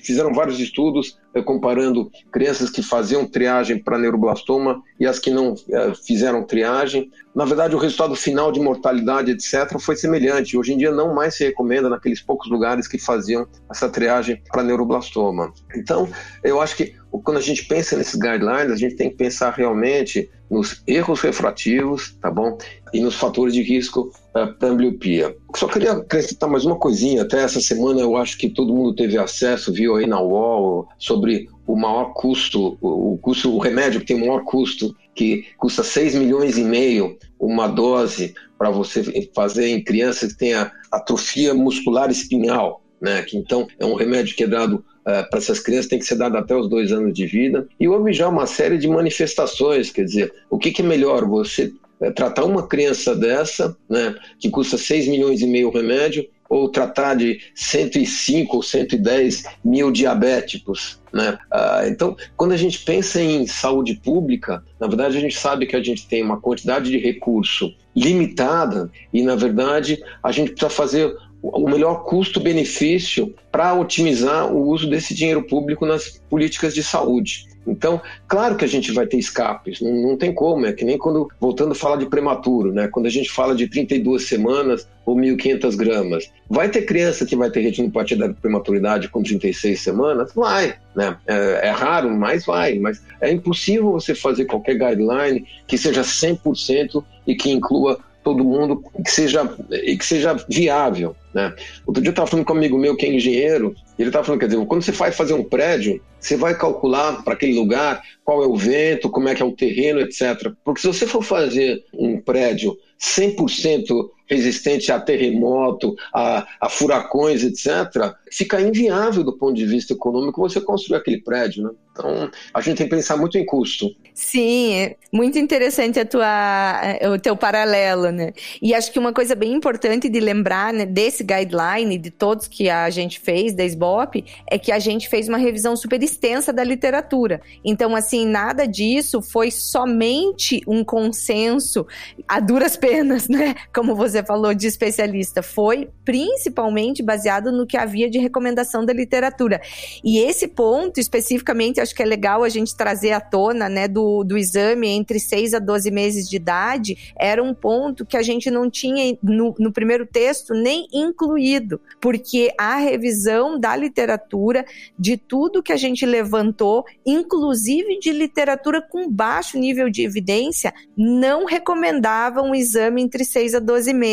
fizeram 0.00 0.34
vários 0.34 0.58
estudos 0.58 1.18
eh, 1.34 1.42
comparando 1.42 2.10
crianças 2.32 2.68
que 2.68 2.82
faziam 2.82 3.24
triagem 3.24 3.78
para 3.78 3.96
neuroblastoma 3.96 4.82
e 4.98 5.06
as 5.06 5.20
que 5.20 5.30
não 5.30 5.54
eh, 5.70 5.92
fizeram 6.04 6.42
triagem. 6.42 7.10
Na 7.32 7.44
verdade, 7.44 7.76
o 7.76 7.78
resultado 7.78 8.16
final 8.16 8.50
de 8.50 8.58
mortalidade, 8.58 9.30
etc., 9.30 9.78
foi 9.78 9.94
semelhante. 9.94 10.58
Hoje 10.58 10.72
em 10.72 10.78
dia, 10.78 10.90
não 10.90 11.14
mais 11.14 11.36
se 11.36 11.44
recomenda 11.44 11.88
naqueles 11.88 12.20
poucos 12.20 12.50
lugares 12.50 12.88
que 12.88 12.98
faziam 12.98 13.46
essa 13.70 13.88
triagem 13.88 14.42
para 14.50 14.64
neuroblastoma. 14.64 15.52
Então, 15.76 16.08
eu 16.42 16.60
acho 16.60 16.76
que 16.76 16.94
quando 17.22 17.36
a 17.36 17.42
gente 17.42 17.64
pensa 17.66 17.96
nesses 17.96 18.14
guidelines, 18.14 18.72
a 18.72 18.76
gente 18.76 18.96
tem 18.96 19.10
que 19.10 19.16
pensar 19.16 19.50
realmente 19.50 20.28
nos 20.50 20.82
erros 20.86 21.20
refrativos, 21.20 22.16
tá 22.20 22.30
bom? 22.30 22.56
E 22.92 23.00
nos 23.00 23.16
fatores 23.16 23.52
de 23.52 23.62
risco 23.62 24.12
uh, 24.34 24.38
eh, 24.38 24.46
para 24.46 24.68
ambliopia. 24.68 25.36
Só 25.54 25.66
queria 25.66 25.92
acrescentar 25.92 26.48
mais 26.48 26.64
uma 26.64 26.76
coisinha. 26.76 27.22
Até 27.22 27.42
essa 27.42 27.60
semana 27.60 28.00
eu 28.00 28.16
acho 28.16 28.38
que 28.38 28.48
todo 28.48 28.74
mundo 28.74 28.94
teve 28.94 29.18
acesso, 29.18 29.72
viu 29.72 29.96
aí 29.96 30.06
na 30.06 30.20
UOL, 30.20 30.88
sobre 30.98 31.48
o 31.66 31.74
maior 31.74 32.12
custo, 32.14 32.78
o, 32.80 33.18
custo, 33.18 33.52
o 33.52 33.58
remédio 33.58 34.00
que 34.00 34.06
tem 34.06 34.16
o 34.16 34.20
maior 34.20 34.44
custo, 34.44 34.94
que 35.14 35.46
custa 35.56 35.82
6 35.82 36.14
milhões 36.14 36.56
e 36.56 36.62
meio 36.62 37.18
uma 37.40 37.66
dose 37.66 38.34
para 38.56 38.70
você 38.70 39.28
fazer 39.34 39.68
em 39.68 39.82
crianças 39.82 40.32
que 40.32 40.38
tenha 40.38 40.70
atrofia 40.92 41.52
muscular 41.54 42.10
espinhal, 42.10 42.82
né? 43.00 43.22
Que 43.22 43.36
então 43.36 43.66
é 43.78 43.84
um 43.84 43.94
remédio 43.94 44.36
que 44.36 44.44
é 44.44 44.46
dado 44.46 44.84
para 45.06 45.38
essas 45.38 45.60
crianças 45.60 45.86
tem 45.86 45.98
que 45.98 46.04
ser 46.04 46.16
dado 46.16 46.36
até 46.36 46.54
os 46.54 46.68
dois 46.68 46.90
anos 46.90 47.14
de 47.14 47.26
vida. 47.26 47.66
E 47.78 47.86
houve 47.86 48.12
já 48.12 48.28
uma 48.28 48.46
série 48.46 48.76
de 48.76 48.88
manifestações, 48.88 49.90
quer 49.90 50.04
dizer, 50.04 50.32
o 50.50 50.58
que, 50.58 50.72
que 50.72 50.82
é 50.82 50.84
melhor, 50.84 51.24
você 51.24 51.72
uh, 52.00 52.12
tratar 52.12 52.44
uma 52.44 52.66
criança 52.66 53.14
dessa, 53.14 53.76
né, 53.88 54.14
que 54.40 54.50
custa 54.50 54.76
6 54.76 55.06
milhões 55.08 55.40
e 55.40 55.46
meio 55.46 55.68
o 55.68 55.72
remédio, 55.72 56.26
ou 56.48 56.68
tratar 56.68 57.14
de 57.14 57.40
105 57.54 58.56
ou 58.56 58.62
110 58.62 59.44
mil 59.64 59.90
diabéticos. 59.90 61.00
Né? 61.12 61.38
Uh, 61.52 61.88
então, 61.88 62.16
quando 62.36 62.52
a 62.52 62.56
gente 62.56 62.80
pensa 62.80 63.20
em 63.20 63.46
saúde 63.46 63.94
pública, 63.94 64.62
na 64.78 64.86
verdade 64.86 65.16
a 65.16 65.20
gente 65.20 65.36
sabe 65.36 65.66
que 65.66 65.76
a 65.76 65.82
gente 65.82 66.06
tem 66.06 66.22
uma 66.22 66.40
quantidade 66.40 66.90
de 66.90 66.98
recurso 66.98 67.74
limitada 67.96 68.90
e, 69.12 69.22
na 69.22 69.34
verdade, 69.34 69.98
a 70.22 70.30
gente 70.30 70.50
precisa 70.50 70.68
fazer 70.68 71.16
o 71.42 71.68
melhor 71.68 72.04
custo-benefício 72.04 73.34
para 73.52 73.74
otimizar 73.74 74.52
o 74.52 74.68
uso 74.68 74.88
desse 74.88 75.14
dinheiro 75.14 75.42
público 75.42 75.86
nas 75.86 76.20
políticas 76.28 76.74
de 76.74 76.82
saúde. 76.82 77.46
Então, 77.66 78.00
claro 78.28 78.56
que 78.56 78.64
a 78.64 78.68
gente 78.68 78.92
vai 78.92 79.06
ter 79.06 79.18
escapes, 79.18 79.80
não, 79.80 79.90
não, 79.90 80.16
tem 80.16 80.32
como, 80.32 80.66
é 80.66 80.72
que 80.72 80.84
nem 80.84 80.96
quando, 80.96 81.28
voltando 81.40 81.72
a 81.72 81.74
falar 81.74 81.96
de 81.96 82.06
prematuro, 82.06 82.72
né? 82.72 82.88
quando 82.88 83.06
a 83.06 83.10
gente 83.10 83.30
fala 83.30 83.56
de 83.56 83.66
32 83.68 84.28
semanas 84.28 84.88
ou 85.04 85.16
1.500 85.16 85.76
gramas. 85.76 86.30
Vai 86.48 86.68
ter 86.68 86.82
criança 86.82 87.26
que 87.26 87.34
vai 87.34 87.50
ter 87.50 87.60
retinopatia 87.60 88.16
da 88.16 88.28
prematuridade 88.28 89.08
com 89.08 89.22
36 89.22 89.80
semanas? 89.80 90.32
Vai, 90.32 90.76
né? 90.94 91.16
É, 91.26 91.68
é, 91.68 91.70
raro, 91.70 92.10
mas 92.10 92.44
vai. 92.44 92.78
Mas 92.78 93.02
é 93.20 93.32
impossível 93.32 93.92
você 93.92 94.14
fazer 94.14 94.44
qualquer 94.46 94.74
guideline 94.74 95.44
que 95.66 95.76
seja 95.76 96.02
100% 96.02 97.04
e 97.26 97.34
que 97.34 97.50
inclua 97.50 97.98
todo 98.26 98.42
mundo 98.42 98.82
que 99.04 99.08
seja, 99.08 99.48
que 99.70 100.04
seja 100.04 100.34
viável. 100.48 101.14
Né? 101.32 101.54
Outro 101.86 102.02
dia 102.02 102.08
eu 102.08 102.10
estava 102.10 102.26
falando 102.26 102.44
com 102.44 102.54
um 102.54 102.56
amigo 102.56 102.76
meu 102.76 102.96
que 102.96 103.06
é 103.06 103.14
engenheiro, 103.14 103.72
e 103.96 104.02
ele 104.02 104.08
estava 104.08 104.24
falando, 104.24 104.40
quer 104.40 104.48
dizer, 104.48 104.66
quando 104.66 104.82
você 104.82 104.90
vai 104.90 105.12
fazer 105.12 105.34
um 105.34 105.44
prédio, 105.44 106.02
você 106.18 106.36
vai 106.36 106.58
calcular 106.58 107.22
para 107.22 107.34
aquele 107.34 107.56
lugar 107.56 108.02
qual 108.24 108.42
é 108.42 108.46
o 108.48 108.56
vento, 108.56 109.08
como 109.10 109.28
é 109.28 109.34
que 109.36 109.40
é 109.40 109.44
o 109.44 109.52
terreno, 109.52 110.00
etc. 110.00 110.50
Porque 110.64 110.80
se 110.80 110.88
você 110.88 111.06
for 111.06 111.22
fazer 111.22 111.84
um 111.94 112.20
prédio 112.20 112.76
100% 113.00 114.10
resistente 114.26 114.90
a 114.92 115.00
terremoto, 115.00 115.94
a, 116.12 116.46
a, 116.60 116.68
furacões, 116.68 117.42
etc., 117.42 118.14
fica 118.30 118.60
inviável 118.60 119.22
do 119.24 119.36
ponto 119.36 119.54
de 119.54 119.66
vista 119.66 119.92
econômico 119.92 120.40
você 120.40 120.60
construir 120.60 120.98
aquele 120.98 121.20
prédio. 121.20 121.64
Né? 121.64 121.70
Então, 121.92 122.30
a 122.52 122.60
gente 122.60 122.78
tem 122.78 122.88
que 122.88 122.94
pensar 122.94 123.16
muito 123.16 123.38
em 123.38 123.46
custo. 123.46 123.94
Sim, 124.12 124.74
é 124.74 124.96
muito 125.12 125.38
interessante 125.38 126.00
a 126.00 126.04
tua, 126.06 126.80
é, 126.82 127.08
o 127.08 127.18
teu 127.18 127.36
paralelo, 127.36 128.10
né? 128.10 128.32
E 128.62 128.74
acho 128.74 128.90
que 128.90 128.98
uma 128.98 129.12
coisa 129.12 129.34
bem 129.34 129.52
importante 129.52 130.08
de 130.08 130.20
lembrar 130.20 130.72
né, 130.72 130.86
desse 130.86 131.22
guideline, 131.22 131.98
de 131.98 132.10
todos 132.10 132.48
que 132.48 132.70
a 132.70 132.88
gente 132.88 133.20
fez, 133.20 133.54
da 133.54 133.62
SBOP, 133.62 134.24
é 134.50 134.58
que 134.58 134.72
a 134.72 134.78
gente 134.78 135.08
fez 135.08 135.28
uma 135.28 135.36
revisão 135.36 135.76
super 135.76 136.02
extensa 136.02 136.50
da 136.50 136.64
literatura. 136.64 137.42
Então, 137.62 137.94
assim, 137.94 138.26
nada 138.26 138.66
disso 138.66 139.20
foi 139.20 139.50
somente 139.50 140.62
um 140.66 140.82
consenso 140.82 141.86
a 142.26 142.40
duras 142.40 142.76
penas, 142.76 143.28
né? 143.28 143.54
Como 143.74 143.94
você 143.94 144.15
falou, 144.24 144.54
de 144.54 144.66
especialista. 144.66 145.42
Foi 145.42 145.88
principalmente 146.04 147.02
baseado 147.02 147.50
no 147.50 147.66
que 147.66 147.76
havia 147.76 148.08
de 148.08 148.18
recomendação 148.18 148.84
da 148.84 148.92
literatura. 148.92 149.60
E 150.04 150.18
esse 150.18 150.48
ponto, 150.48 150.98
especificamente, 150.98 151.80
acho 151.80 151.94
que 151.94 152.02
é 152.02 152.06
legal 152.06 152.44
a 152.44 152.48
gente 152.48 152.76
trazer 152.76 153.12
à 153.12 153.20
tona, 153.20 153.68
né, 153.68 153.88
do, 153.88 154.24
do 154.24 154.36
exame 154.36 154.88
entre 154.88 155.18
6 155.18 155.54
a 155.54 155.58
12 155.58 155.90
meses 155.90 156.28
de 156.28 156.36
idade, 156.36 157.12
era 157.18 157.42
um 157.42 157.54
ponto 157.54 158.04
que 158.04 158.16
a 158.16 158.22
gente 158.22 158.50
não 158.50 158.70
tinha 158.70 159.16
no, 159.22 159.54
no 159.58 159.72
primeiro 159.72 160.06
texto 160.06 160.54
nem 160.54 160.86
incluído, 160.92 161.80
porque 162.00 162.52
a 162.58 162.76
revisão 162.76 163.58
da 163.58 163.74
literatura, 163.76 164.64
de 164.98 165.16
tudo 165.16 165.62
que 165.62 165.72
a 165.72 165.76
gente 165.76 166.06
levantou, 166.06 166.84
inclusive 167.04 167.98
de 167.98 168.12
literatura 168.12 168.80
com 168.80 169.10
baixo 169.10 169.58
nível 169.58 169.90
de 169.90 170.02
evidência, 170.02 170.72
não 170.96 171.44
recomendava 171.44 172.42
um 172.42 172.54
exame 172.54 173.02
entre 173.02 173.24
6 173.24 173.54
a 173.54 173.58
12 173.58 173.92
meses, 173.92 174.05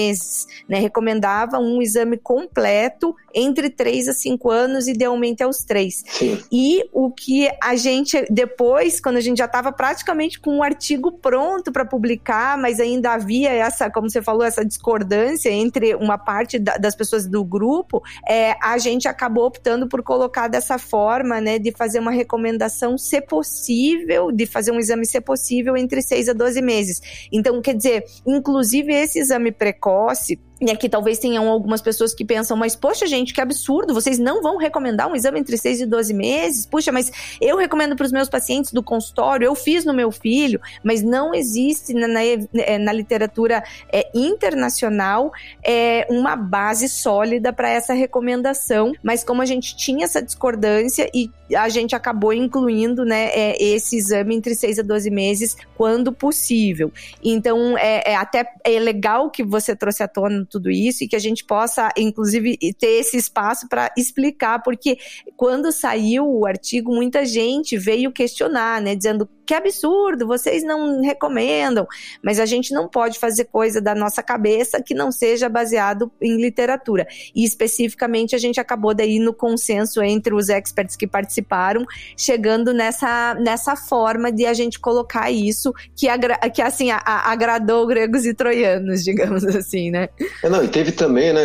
né? 0.67 0.79
Recomendava 0.79 1.59
um 1.59 1.81
exame 1.81 2.17
completo 2.17 3.15
entre 3.33 3.69
3 3.69 4.09
a 4.09 4.13
5 4.13 4.49
anos, 4.49 4.87
idealmente 4.87 5.43
aos 5.43 5.63
3. 5.63 6.03
Sim. 6.07 6.39
E 6.51 6.83
o 6.91 7.11
que 7.11 7.49
a 7.61 7.75
gente, 7.75 8.25
depois, 8.29 8.99
quando 8.99 9.17
a 9.17 9.21
gente 9.21 9.39
já 9.39 9.45
estava 9.45 9.71
praticamente 9.71 10.39
com 10.39 10.57
um 10.57 10.63
artigo 10.63 11.11
pronto 11.11 11.71
para 11.71 11.85
publicar, 11.85 12.57
mas 12.57 12.79
ainda 12.79 13.13
havia 13.13 13.51
essa, 13.51 13.89
como 13.89 14.09
você 14.09 14.21
falou, 14.21 14.43
essa 14.43 14.63
discordância 14.63 15.49
entre 15.49 15.95
uma 15.95 16.17
parte 16.17 16.59
da, 16.59 16.77
das 16.77 16.95
pessoas 16.95 17.27
do 17.27 17.43
grupo, 17.43 18.03
é, 18.27 18.55
a 18.61 18.77
gente 18.77 19.07
acabou 19.07 19.45
optando 19.45 19.87
por 19.87 20.03
colocar 20.03 20.47
dessa 20.47 20.77
forma, 20.77 21.41
né, 21.41 21.57
de 21.57 21.71
fazer 21.71 21.99
uma 21.99 22.11
recomendação, 22.11 22.97
se 22.97 23.21
possível, 23.21 24.31
de 24.31 24.45
fazer 24.45 24.71
um 24.71 24.79
exame, 24.79 25.05
se 25.05 25.19
possível, 25.19 25.75
entre 25.75 26.01
6 26.01 26.29
a 26.29 26.33
12 26.33 26.61
meses. 26.61 27.01
Então, 27.31 27.61
quer 27.61 27.75
dizer, 27.75 28.05
inclusive 28.25 28.93
esse 28.93 29.19
exame 29.19 29.51
precoce, 29.51 29.82
precoce 29.83 30.39
e 30.63 30.71
aqui 30.71 30.87
talvez 30.87 31.19
tenham 31.19 31.49
algumas 31.49 31.81
pessoas 31.81 32.13
que 32.13 32.23
pensam, 32.23 32.55
mas 32.55 32.75
poxa, 32.75 33.05
gente, 33.05 33.33
que 33.33 33.41
absurdo, 33.41 33.93
vocês 33.93 34.17
não 34.17 34.41
vão 34.41 34.57
recomendar 34.57 35.09
um 35.09 35.15
exame 35.15 35.39
entre 35.39 35.57
6 35.57 35.81
e 35.81 35.85
12 35.85 36.13
meses? 36.13 36.65
Puxa, 36.65 36.91
mas 36.91 37.11
eu 37.41 37.57
recomendo 37.57 37.95
para 37.95 38.05
os 38.05 38.11
meus 38.11 38.29
pacientes 38.29 38.71
do 38.71 38.81
consultório, 38.81 39.45
eu 39.45 39.55
fiz 39.55 39.85
no 39.85 39.93
meu 39.93 40.11
filho, 40.11 40.59
mas 40.83 41.01
não 41.01 41.33
existe 41.33 41.93
na, 41.93 42.07
na, 42.07 42.23
eh, 42.23 42.77
na 42.77 42.93
literatura 42.93 43.63
é, 43.91 44.09
internacional 44.13 45.31
é, 45.63 46.07
uma 46.09 46.35
base 46.35 46.87
sólida 46.87 47.51
para 47.51 47.69
essa 47.69 47.93
recomendação. 47.93 48.93
Mas 49.03 49.23
como 49.23 49.41
a 49.41 49.45
gente 49.45 49.75
tinha 49.75 50.05
essa 50.05 50.21
discordância 50.21 51.09
e 51.13 51.29
a 51.55 51.69
gente 51.69 51.95
acabou 51.95 52.33
incluindo 52.33 53.05
né, 53.05 53.29
é, 53.33 53.63
esse 53.63 53.97
exame 53.97 54.35
entre 54.35 54.55
6 54.55 54.79
a 54.79 54.81
12 54.81 55.09
meses 55.09 55.57
quando 55.75 56.11
possível. 56.11 56.91
Então, 57.23 57.77
é, 57.77 58.11
é 58.11 58.15
até 58.15 58.45
é 58.63 58.79
legal 58.79 59.29
que 59.29 59.43
você 59.43 59.75
trouxe 59.75 60.03
à 60.03 60.07
tona 60.07 60.45
tudo 60.53 60.71
isso 60.71 61.03
e 61.03 61.07
que 61.07 61.15
a 61.15 61.19
gente 61.19 61.43
possa, 61.43 61.89
inclusive, 61.97 62.57
ter 62.79 62.99
esse 62.99 63.17
espaço 63.17 63.67
para 63.67 63.91
explicar, 63.97 64.61
porque 64.63 64.97
quando 65.35 65.71
saiu 65.71 66.25
o 66.25 66.45
artigo, 66.45 66.93
muita 66.93 67.25
gente 67.25 67.77
veio 67.77 68.11
questionar, 68.11 68.81
né, 68.81 68.95
dizendo 68.95 69.27
que 69.45 69.53
absurdo, 69.53 70.27
vocês 70.27 70.63
não 70.63 71.01
recomendam. 71.01 71.87
Mas 72.21 72.39
a 72.39 72.45
gente 72.45 72.73
não 72.73 72.87
pode 72.87 73.19
fazer 73.19 73.45
coisa 73.45 73.81
da 73.81 73.93
nossa 73.95 74.23
cabeça 74.23 74.81
que 74.81 74.93
não 74.93 75.11
seja 75.11 75.49
baseado 75.49 76.11
em 76.21 76.37
literatura. 76.37 77.07
E 77.35 77.43
especificamente 77.43 78.35
a 78.35 78.39
gente 78.39 78.59
acabou 78.59 78.93
daí 78.93 79.19
no 79.19 79.33
consenso 79.33 80.01
entre 80.01 80.33
os 80.33 80.49
experts 80.49 80.95
que 80.95 81.07
participaram, 81.07 81.85
chegando 82.17 82.73
nessa, 82.73 83.35
nessa 83.35 83.75
forma 83.75 84.31
de 84.31 84.45
a 84.45 84.53
gente 84.53 84.79
colocar 84.79 85.31
isso 85.31 85.73
que, 85.95 86.07
agra, 86.07 86.37
que 86.49 86.61
assim, 86.61 86.91
a, 86.91 86.97
a, 86.97 87.31
agradou 87.31 87.85
gregos 87.87 88.25
e 88.25 88.33
troianos, 88.33 89.03
digamos 89.03 89.43
assim, 89.55 89.91
né? 89.91 90.09
É, 90.43 90.49
não, 90.49 90.63
e 90.63 90.67
teve 90.67 90.91
também, 90.91 91.33
né, 91.33 91.43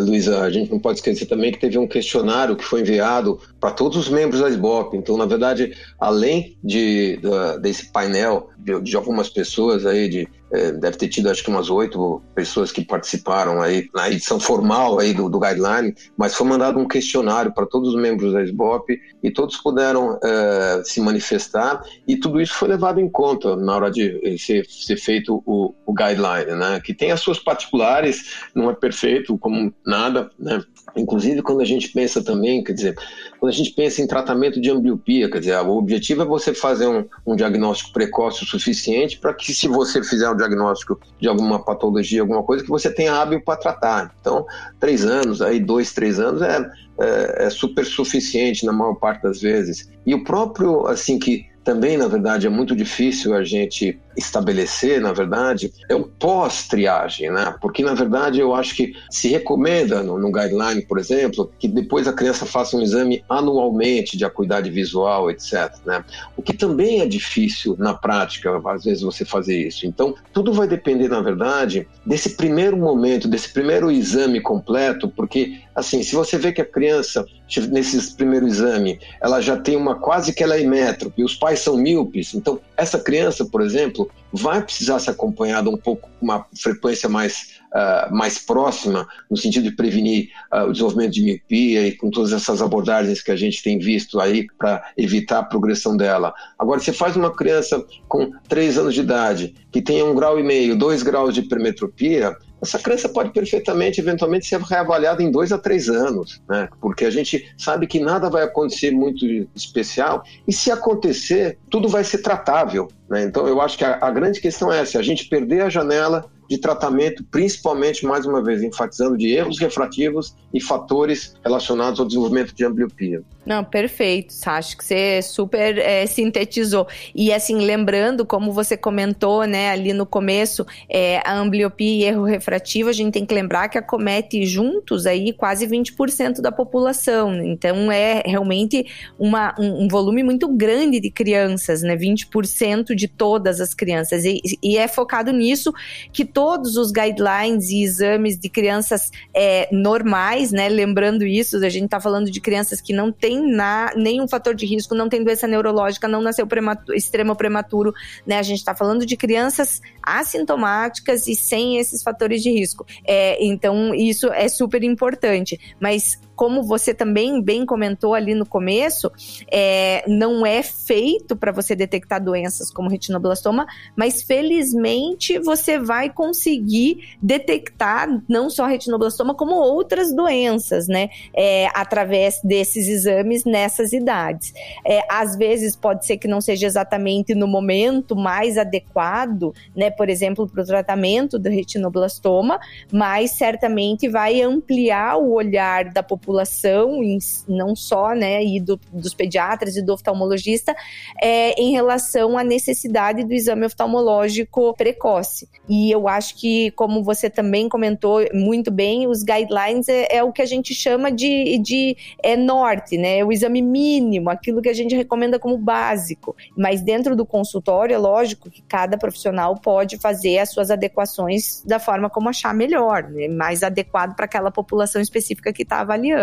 Luísa, 0.00 0.40
a 0.40 0.50
gente 0.50 0.70
não 0.70 0.78
pode 0.78 0.98
esquecer 0.98 1.26
também 1.26 1.52
que 1.52 1.58
teve 1.58 1.78
um 1.78 1.86
questionário 1.86 2.56
que 2.56 2.64
foi 2.64 2.80
enviado 2.80 3.40
para 3.64 3.72
todos 3.72 3.96
os 3.96 4.10
membros 4.10 4.42
da 4.42 4.50
SBOP. 4.50 4.94
Então, 4.94 5.16
na 5.16 5.24
verdade, 5.24 5.74
além 5.98 6.54
de, 6.62 7.16
de 7.16 7.58
desse 7.62 7.90
painel 7.90 8.50
de, 8.58 8.78
de, 8.82 8.94
algumas 8.94 9.30
pessoas 9.30 9.86
aí, 9.86 10.06
de, 10.06 10.28
é, 10.52 10.70
deve 10.70 10.98
ter 10.98 11.08
tido 11.08 11.30
acho 11.30 11.42
que 11.42 11.48
umas 11.48 11.70
oito 11.70 12.22
pessoas 12.34 12.70
que 12.70 12.84
participaram 12.84 13.62
aí 13.62 13.88
na 13.94 14.10
edição 14.10 14.38
formal 14.38 14.98
aí 14.98 15.14
do, 15.14 15.30
do 15.30 15.40
guideline, 15.40 15.94
mas 16.14 16.34
foi 16.34 16.46
mandado 16.46 16.78
um 16.78 16.86
questionário 16.86 17.54
para 17.54 17.64
todos 17.64 17.94
os 17.94 17.96
membros 17.98 18.34
da 18.34 18.42
SBOP 18.42 19.00
e 19.22 19.30
todos 19.30 19.56
puderam 19.56 20.18
é, 20.22 20.82
se 20.84 21.00
manifestar 21.00 21.82
e 22.06 22.18
tudo 22.18 22.42
isso 22.42 22.52
foi 22.52 22.68
levado 22.68 23.00
em 23.00 23.08
conta 23.08 23.56
na 23.56 23.74
hora 23.74 23.90
de 23.90 24.36
ser, 24.36 24.66
ser 24.66 24.98
feito 24.98 25.42
o, 25.46 25.74
o 25.86 25.94
guideline, 25.94 26.54
né? 26.54 26.80
Que 26.84 26.92
tem 26.92 27.12
as 27.12 27.20
suas 27.20 27.38
particulares, 27.38 28.44
não 28.54 28.70
é 28.70 28.74
perfeito 28.74 29.38
como 29.38 29.72
nada, 29.86 30.30
né? 30.38 30.62
Inclusive, 30.96 31.42
quando 31.42 31.60
a 31.60 31.64
gente 31.64 31.88
pensa 31.88 32.22
também, 32.22 32.62
quer 32.62 32.72
dizer, 32.72 32.96
quando 33.40 33.52
a 33.52 33.54
gente 33.54 33.72
pensa 33.72 34.00
em 34.00 34.06
tratamento 34.06 34.60
de 34.60 34.70
ambliopia, 34.70 35.30
quer 35.30 35.40
dizer, 35.40 35.56
o 35.58 35.76
objetivo 35.76 36.22
é 36.22 36.24
você 36.24 36.54
fazer 36.54 36.86
um, 36.86 37.04
um 37.26 37.34
diagnóstico 37.34 37.92
precoce 37.92 38.44
o 38.44 38.46
suficiente 38.46 39.18
para 39.18 39.34
que, 39.34 39.52
se 39.52 39.66
você 39.66 40.02
fizer 40.02 40.30
um 40.30 40.36
diagnóstico 40.36 41.00
de 41.20 41.28
alguma 41.28 41.62
patologia, 41.62 42.20
alguma 42.20 42.42
coisa, 42.42 42.62
que 42.62 42.70
você 42.70 42.90
tenha 42.90 43.14
hábil 43.14 43.40
para 43.40 43.56
tratar. 43.56 44.14
Então, 44.20 44.46
três 44.78 45.04
anos, 45.04 45.42
aí 45.42 45.58
dois, 45.58 45.92
três 45.92 46.20
anos 46.20 46.42
é, 46.42 46.70
é, 47.00 47.46
é 47.46 47.50
super 47.50 47.84
suficiente 47.84 48.64
na 48.64 48.72
maior 48.72 48.94
parte 48.94 49.22
das 49.22 49.40
vezes. 49.40 49.90
E 50.06 50.14
o 50.14 50.22
próprio, 50.22 50.86
assim, 50.86 51.18
que 51.18 51.46
também, 51.64 51.96
na 51.96 52.06
verdade, 52.06 52.46
é 52.46 52.50
muito 52.50 52.76
difícil 52.76 53.34
a 53.34 53.42
gente 53.42 53.98
estabelecer, 54.16 55.00
na 55.00 55.12
verdade, 55.12 55.72
é 55.88 55.94
o 55.94 56.04
pós-triagem, 56.04 57.30
né? 57.30 57.54
Porque, 57.60 57.82
na 57.82 57.94
verdade, 57.94 58.40
eu 58.40 58.54
acho 58.54 58.74
que 58.74 58.94
se 59.10 59.28
recomenda 59.28 60.02
no, 60.02 60.18
no, 60.18 60.32
guideline, 60.32 60.82
por 60.82 60.98
exemplo, 60.98 61.50
que 61.58 61.68
depois 61.68 62.06
a 62.06 62.12
criança 62.12 62.46
faça 62.46 62.76
um 62.76 62.82
exame 62.82 63.24
anualmente 63.28 64.16
de 64.16 64.24
acuidade 64.24 64.70
visual, 64.70 65.30
etc. 65.30 65.72
Né? 65.84 66.04
O 66.36 66.42
que 66.42 66.52
também 66.52 67.00
é 67.00 67.06
difícil 67.06 67.76
na 67.78 67.94
prática, 67.94 68.60
às 68.66 68.84
vezes, 68.84 69.02
você 69.02 69.24
fazer 69.24 69.66
isso. 69.66 69.86
Então, 69.86 70.14
tudo 70.32 70.52
vai 70.52 70.66
depender, 70.66 71.08
na 71.08 71.20
verdade, 71.20 71.86
desse 72.04 72.30
primeiro 72.30 72.76
momento, 72.76 73.28
desse 73.28 73.52
primeiro 73.52 73.90
exame 73.90 74.40
completo, 74.40 75.08
porque, 75.08 75.60
assim, 75.74 76.02
se 76.02 76.14
você 76.14 76.38
vê 76.38 76.52
que 76.52 76.60
a 76.60 76.64
criança, 76.64 77.24
nesse 77.70 78.14
primeiro 78.14 78.46
exame, 78.46 78.98
ela 79.20 79.40
já 79.40 79.56
tem 79.56 79.76
uma 79.76 79.96
quase 79.96 80.32
que 80.32 80.42
ela 80.42 80.56
é 80.56 80.62
imétrope, 80.62 81.20
e 81.20 81.24
os 81.24 81.34
pais 81.34 81.60
são 81.60 81.76
míopes, 81.76 82.34
então, 82.34 82.60
essa 82.76 82.98
criança, 82.98 83.44
por 83.44 83.60
exemplo, 83.60 84.03
vai 84.32 84.62
precisar 84.62 84.98
ser 84.98 85.10
acompanhada 85.10 85.70
um 85.70 85.76
pouco 85.76 86.10
com 86.18 86.24
uma 86.24 86.44
frequência 86.60 87.08
mais, 87.08 87.60
uh, 87.72 88.14
mais 88.14 88.38
próxima, 88.38 89.06
no 89.30 89.36
sentido 89.36 89.64
de 89.64 89.76
prevenir 89.76 90.30
uh, 90.52 90.64
o 90.64 90.72
desenvolvimento 90.72 91.12
de 91.12 91.22
miopia 91.22 91.86
e 91.86 91.92
com 91.92 92.10
todas 92.10 92.32
essas 92.32 92.60
abordagens 92.60 93.22
que 93.22 93.30
a 93.30 93.36
gente 93.36 93.62
tem 93.62 93.78
visto 93.78 94.18
aí 94.20 94.46
para 94.58 94.92
evitar 94.96 95.38
a 95.38 95.44
progressão 95.44 95.96
dela. 95.96 96.34
Agora, 96.58 96.80
você 96.80 96.92
faz 96.92 97.16
uma 97.16 97.32
criança 97.32 97.84
com 98.08 98.32
3 98.48 98.78
anos 98.78 98.94
de 98.94 99.00
idade 99.00 99.54
que 99.70 99.80
tenha 99.80 100.04
um 100.04 100.14
grau 100.14 100.38
e 100.38 100.42
meio, 100.42 100.76
2 100.76 101.02
graus 101.02 101.34
de 101.34 101.40
hipermetropia, 101.40 102.36
essa 102.64 102.78
criança 102.78 103.08
pode 103.08 103.30
perfeitamente, 103.30 104.00
eventualmente, 104.00 104.46
ser 104.46 104.60
reavaliada 104.60 105.22
em 105.22 105.30
dois 105.30 105.52
a 105.52 105.58
três 105.58 105.88
anos, 105.88 106.42
né? 106.48 106.68
Porque 106.80 107.04
a 107.04 107.10
gente 107.10 107.54
sabe 107.56 107.86
que 107.86 108.00
nada 108.00 108.28
vai 108.28 108.42
acontecer 108.42 108.90
muito 108.90 109.24
especial 109.54 110.24
e 110.46 110.52
se 110.52 110.70
acontecer, 110.70 111.58
tudo 111.70 111.88
vai 111.88 112.02
ser 112.04 112.18
tratável, 112.18 112.88
né? 113.08 113.22
Então, 113.22 113.46
eu 113.46 113.60
acho 113.60 113.78
que 113.78 113.84
a, 113.84 113.98
a 114.00 114.10
grande 114.10 114.40
questão 114.40 114.72
é 114.72 114.80
essa: 114.80 114.98
a 114.98 115.02
gente 115.02 115.28
perder 115.28 115.62
a 115.62 115.70
janela 115.70 116.30
de 116.48 116.58
tratamento, 116.58 117.24
principalmente, 117.30 118.04
mais 118.04 118.26
uma 118.26 118.42
vez, 118.42 118.62
enfatizando 118.62 119.16
de 119.16 119.28
erros 119.34 119.58
refrativos 119.58 120.34
e 120.52 120.60
fatores 120.60 121.34
relacionados 121.44 121.98
ao 122.00 122.06
desenvolvimento 122.06 122.54
de 122.54 122.64
ambliopia. 122.64 123.22
Não, 123.44 123.62
perfeito. 123.62 124.34
Acho 124.46 124.76
que 124.76 124.84
você 124.84 125.20
super 125.20 125.76
é, 125.78 126.06
sintetizou. 126.06 126.86
E 127.14 127.32
assim, 127.32 127.58
lembrando, 127.58 128.24
como 128.24 128.52
você 128.52 128.76
comentou, 128.76 129.44
né, 129.44 129.70
ali 129.70 129.92
no 129.92 130.06
começo, 130.06 130.66
é, 130.88 131.20
a 131.24 131.34
ambliopia 131.34 131.94
e 131.94 132.04
erro 132.04 132.24
refrativo, 132.24 132.88
a 132.88 132.92
gente 132.92 133.12
tem 133.12 133.26
que 133.26 133.34
lembrar 133.34 133.68
que 133.68 133.76
acomete 133.76 134.46
juntos 134.46 135.06
aí 135.06 135.32
quase 135.32 135.66
20% 135.66 136.40
da 136.40 136.50
população. 136.50 137.34
Então, 137.44 137.92
é 137.92 138.22
realmente 138.24 138.86
uma, 139.18 139.54
um, 139.58 139.84
um, 139.84 139.88
volume 139.88 140.22
muito 140.22 140.48
grande 140.48 140.98
de 140.98 141.10
crianças, 141.10 141.82
né? 141.82 141.96
20% 141.96 142.94
de 142.94 143.08
todas 143.08 143.60
as 143.60 143.74
crianças. 143.74 144.24
E, 144.24 144.40
e, 144.62 144.78
é 144.78 144.88
focado 144.88 145.32
nisso 145.32 145.72
que 146.12 146.24
todos 146.34 146.76
os 146.76 146.90
guidelines 146.90 147.70
e 147.70 147.84
exames 147.84 148.36
de 148.36 148.48
crianças 148.48 149.10
é, 149.32 149.68
normais, 149.72 150.50
né? 150.50 150.68
Lembrando 150.68 151.24
isso, 151.24 151.56
a 151.64 151.68
gente 151.68 151.84
está 151.84 152.00
falando 152.00 152.28
de 152.28 152.40
crianças 152.40 152.80
que 152.80 152.92
não 152.92 153.12
tem 153.12 153.40
na, 153.40 153.92
nenhum 153.94 154.26
fator 154.26 154.52
de 154.52 154.66
risco, 154.66 154.96
não 154.96 155.08
tem 155.08 155.22
doença 155.22 155.46
neurológica, 155.46 156.08
não 156.08 156.20
nasceu 156.20 156.44
prematuro, 156.44 156.96
extremo 156.96 157.36
prematuro, 157.36 157.94
né? 158.26 158.38
A 158.38 158.42
gente 158.42 158.58
está 158.58 158.74
falando 158.74 159.06
de 159.06 159.16
crianças 159.16 159.80
assintomáticas 160.02 161.28
e 161.28 161.36
sem 161.36 161.78
esses 161.78 162.02
fatores 162.02 162.42
de 162.42 162.50
risco. 162.50 162.84
É, 163.06 163.42
então, 163.42 163.94
isso 163.94 164.26
é 164.32 164.48
super 164.48 164.82
importante. 164.82 165.58
Mas 165.78 166.18
como 166.34 166.62
você 166.62 166.92
também 166.92 167.40
bem 167.40 167.64
comentou 167.64 168.14
ali 168.14 168.34
no 168.34 168.46
começo, 168.46 169.10
é, 169.50 170.04
não 170.08 170.44
é 170.44 170.62
feito 170.62 171.36
para 171.36 171.52
você 171.52 171.74
detectar 171.74 172.22
doenças 172.22 172.70
como 172.70 172.88
retinoblastoma, 172.88 173.66
mas 173.96 174.22
felizmente 174.22 175.38
você 175.38 175.78
vai 175.78 176.10
conseguir 176.10 177.16
detectar 177.22 178.08
não 178.28 178.50
só 178.50 178.66
retinoblastoma, 178.66 179.34
como 179.34 179.54
outras 179.54 180.14
doenças, 180.14 180.88
né? 180.88 181.08
É, 181.34 181.68
através 181.74 182.40
desses 182.42 182.88
exames 182.88 183.44
nessas 183.44 183.92
idades. 183.92 184.52
É, 184.84 185.02
às 185.08 185.36
vezes 185.36 185.76
pode 185.76 186.04
ser 186.04 186.16
que 186.16 186.28
não 186.28 186.40
seja 186.40 186.66
exatamente 186.66 187.34
no 187.34 187.46
momento 187.46 188.16
mais 188.16 188.58
adequado, 188.58 189.54
né? 189.74 189.90
Por 189.90 190.08
exemplo, 190.08 190.48
para 190.48 190.62
o 190.62 190.66
tratamento 190.66 191.38
do 191.38 191.48
retinoblastoma, 191.48 192.58
mas 192.92 193.32
certamente 193.32 194.08
vai 194.08 194.40
ampliar 194.40 195.16
o 195.16 195.32
olhar 195.32 195.84
da 195.92 196.02
população 196.02 196.23
população, 196.24 197.00
não 197.46 197.76
só, 197.76 198.14
né, 198.14 198.42
e 198.42 198.58
do, 198.58 198.80
dos 198.90 199.12
pediatras 199.12 199.76
e 199.76 199.82
do 199.82 199.92
oftalmologista, 199.92 200.74
é, 201.20 201.52
em 201.60 201.72
relação 201.72 202.38
à 202.38 202.42
necessidade 202.42 203.24
do 203.24 203.32
exame 203.32 203.66
oftalmológico 203.66 204.74
precoce. 204.74 205.48
E 205.68 205.90
eu 205.90 206.08
acho 206.08 206.36
que, 206.36 206.70
como 206.72 207.02
você 207.02 207.28
também 207.28 207.68
comentou 207.68 208.26
muito 208.32 208.70
bem, 208.70 209.06
os 209.06 209.22
guidelines 209.22 209.88
é, 209.88 210.16
é 210.16 210.22
o 210.22 210.32
que 210.32 210.40
a 210.40 210.46
gente 210.46 210.74
chama 210.74 211.12
de, 211.12 211.58
de 211.58 211.96
é, 212.22 212.36
norte, 212.36 212.96
né, 212.96 213.22
o 213.22 213.30
exame 213.30 213.60
mínimo, 213.60 214.30
aquilo 214.30 214.62
que 214.62 214.68
a 214.68 214.74
gente 214.74 214.96
recomenda 214.96 215.38
como 215.38 215.58
básico. 215.58 216.34
Mas 216.56 216.80
dentro 216.80 217.14
do 217.14 217.26
consultório, 217.26 217.94
é 217.94 217.98
lógico 217.98 218.50
que 218.50 218.62
cada 218.62 218.96
profissional 218.96 219.54
pode 219.56 219.98
fazer 219.98 220.38
as 220.38 220.50
suas 220.50 220.70
adequações 220.70 221.62
da 221.64 221.78
forma 221.78 222.08
como 222.08 222.28
achar 222.28 222.54
melhor, 222.54 223.02
né, 223.10 223.28
mais 223.28 223.62
adequado 223.62 224.16
para 224.16 224.24
aquela 224.24 224.50
população 224.50 225.02
específica 225.02 225.52
que 225.52 225.62
está 225.62 225.80
avaliando. 225.80 226.13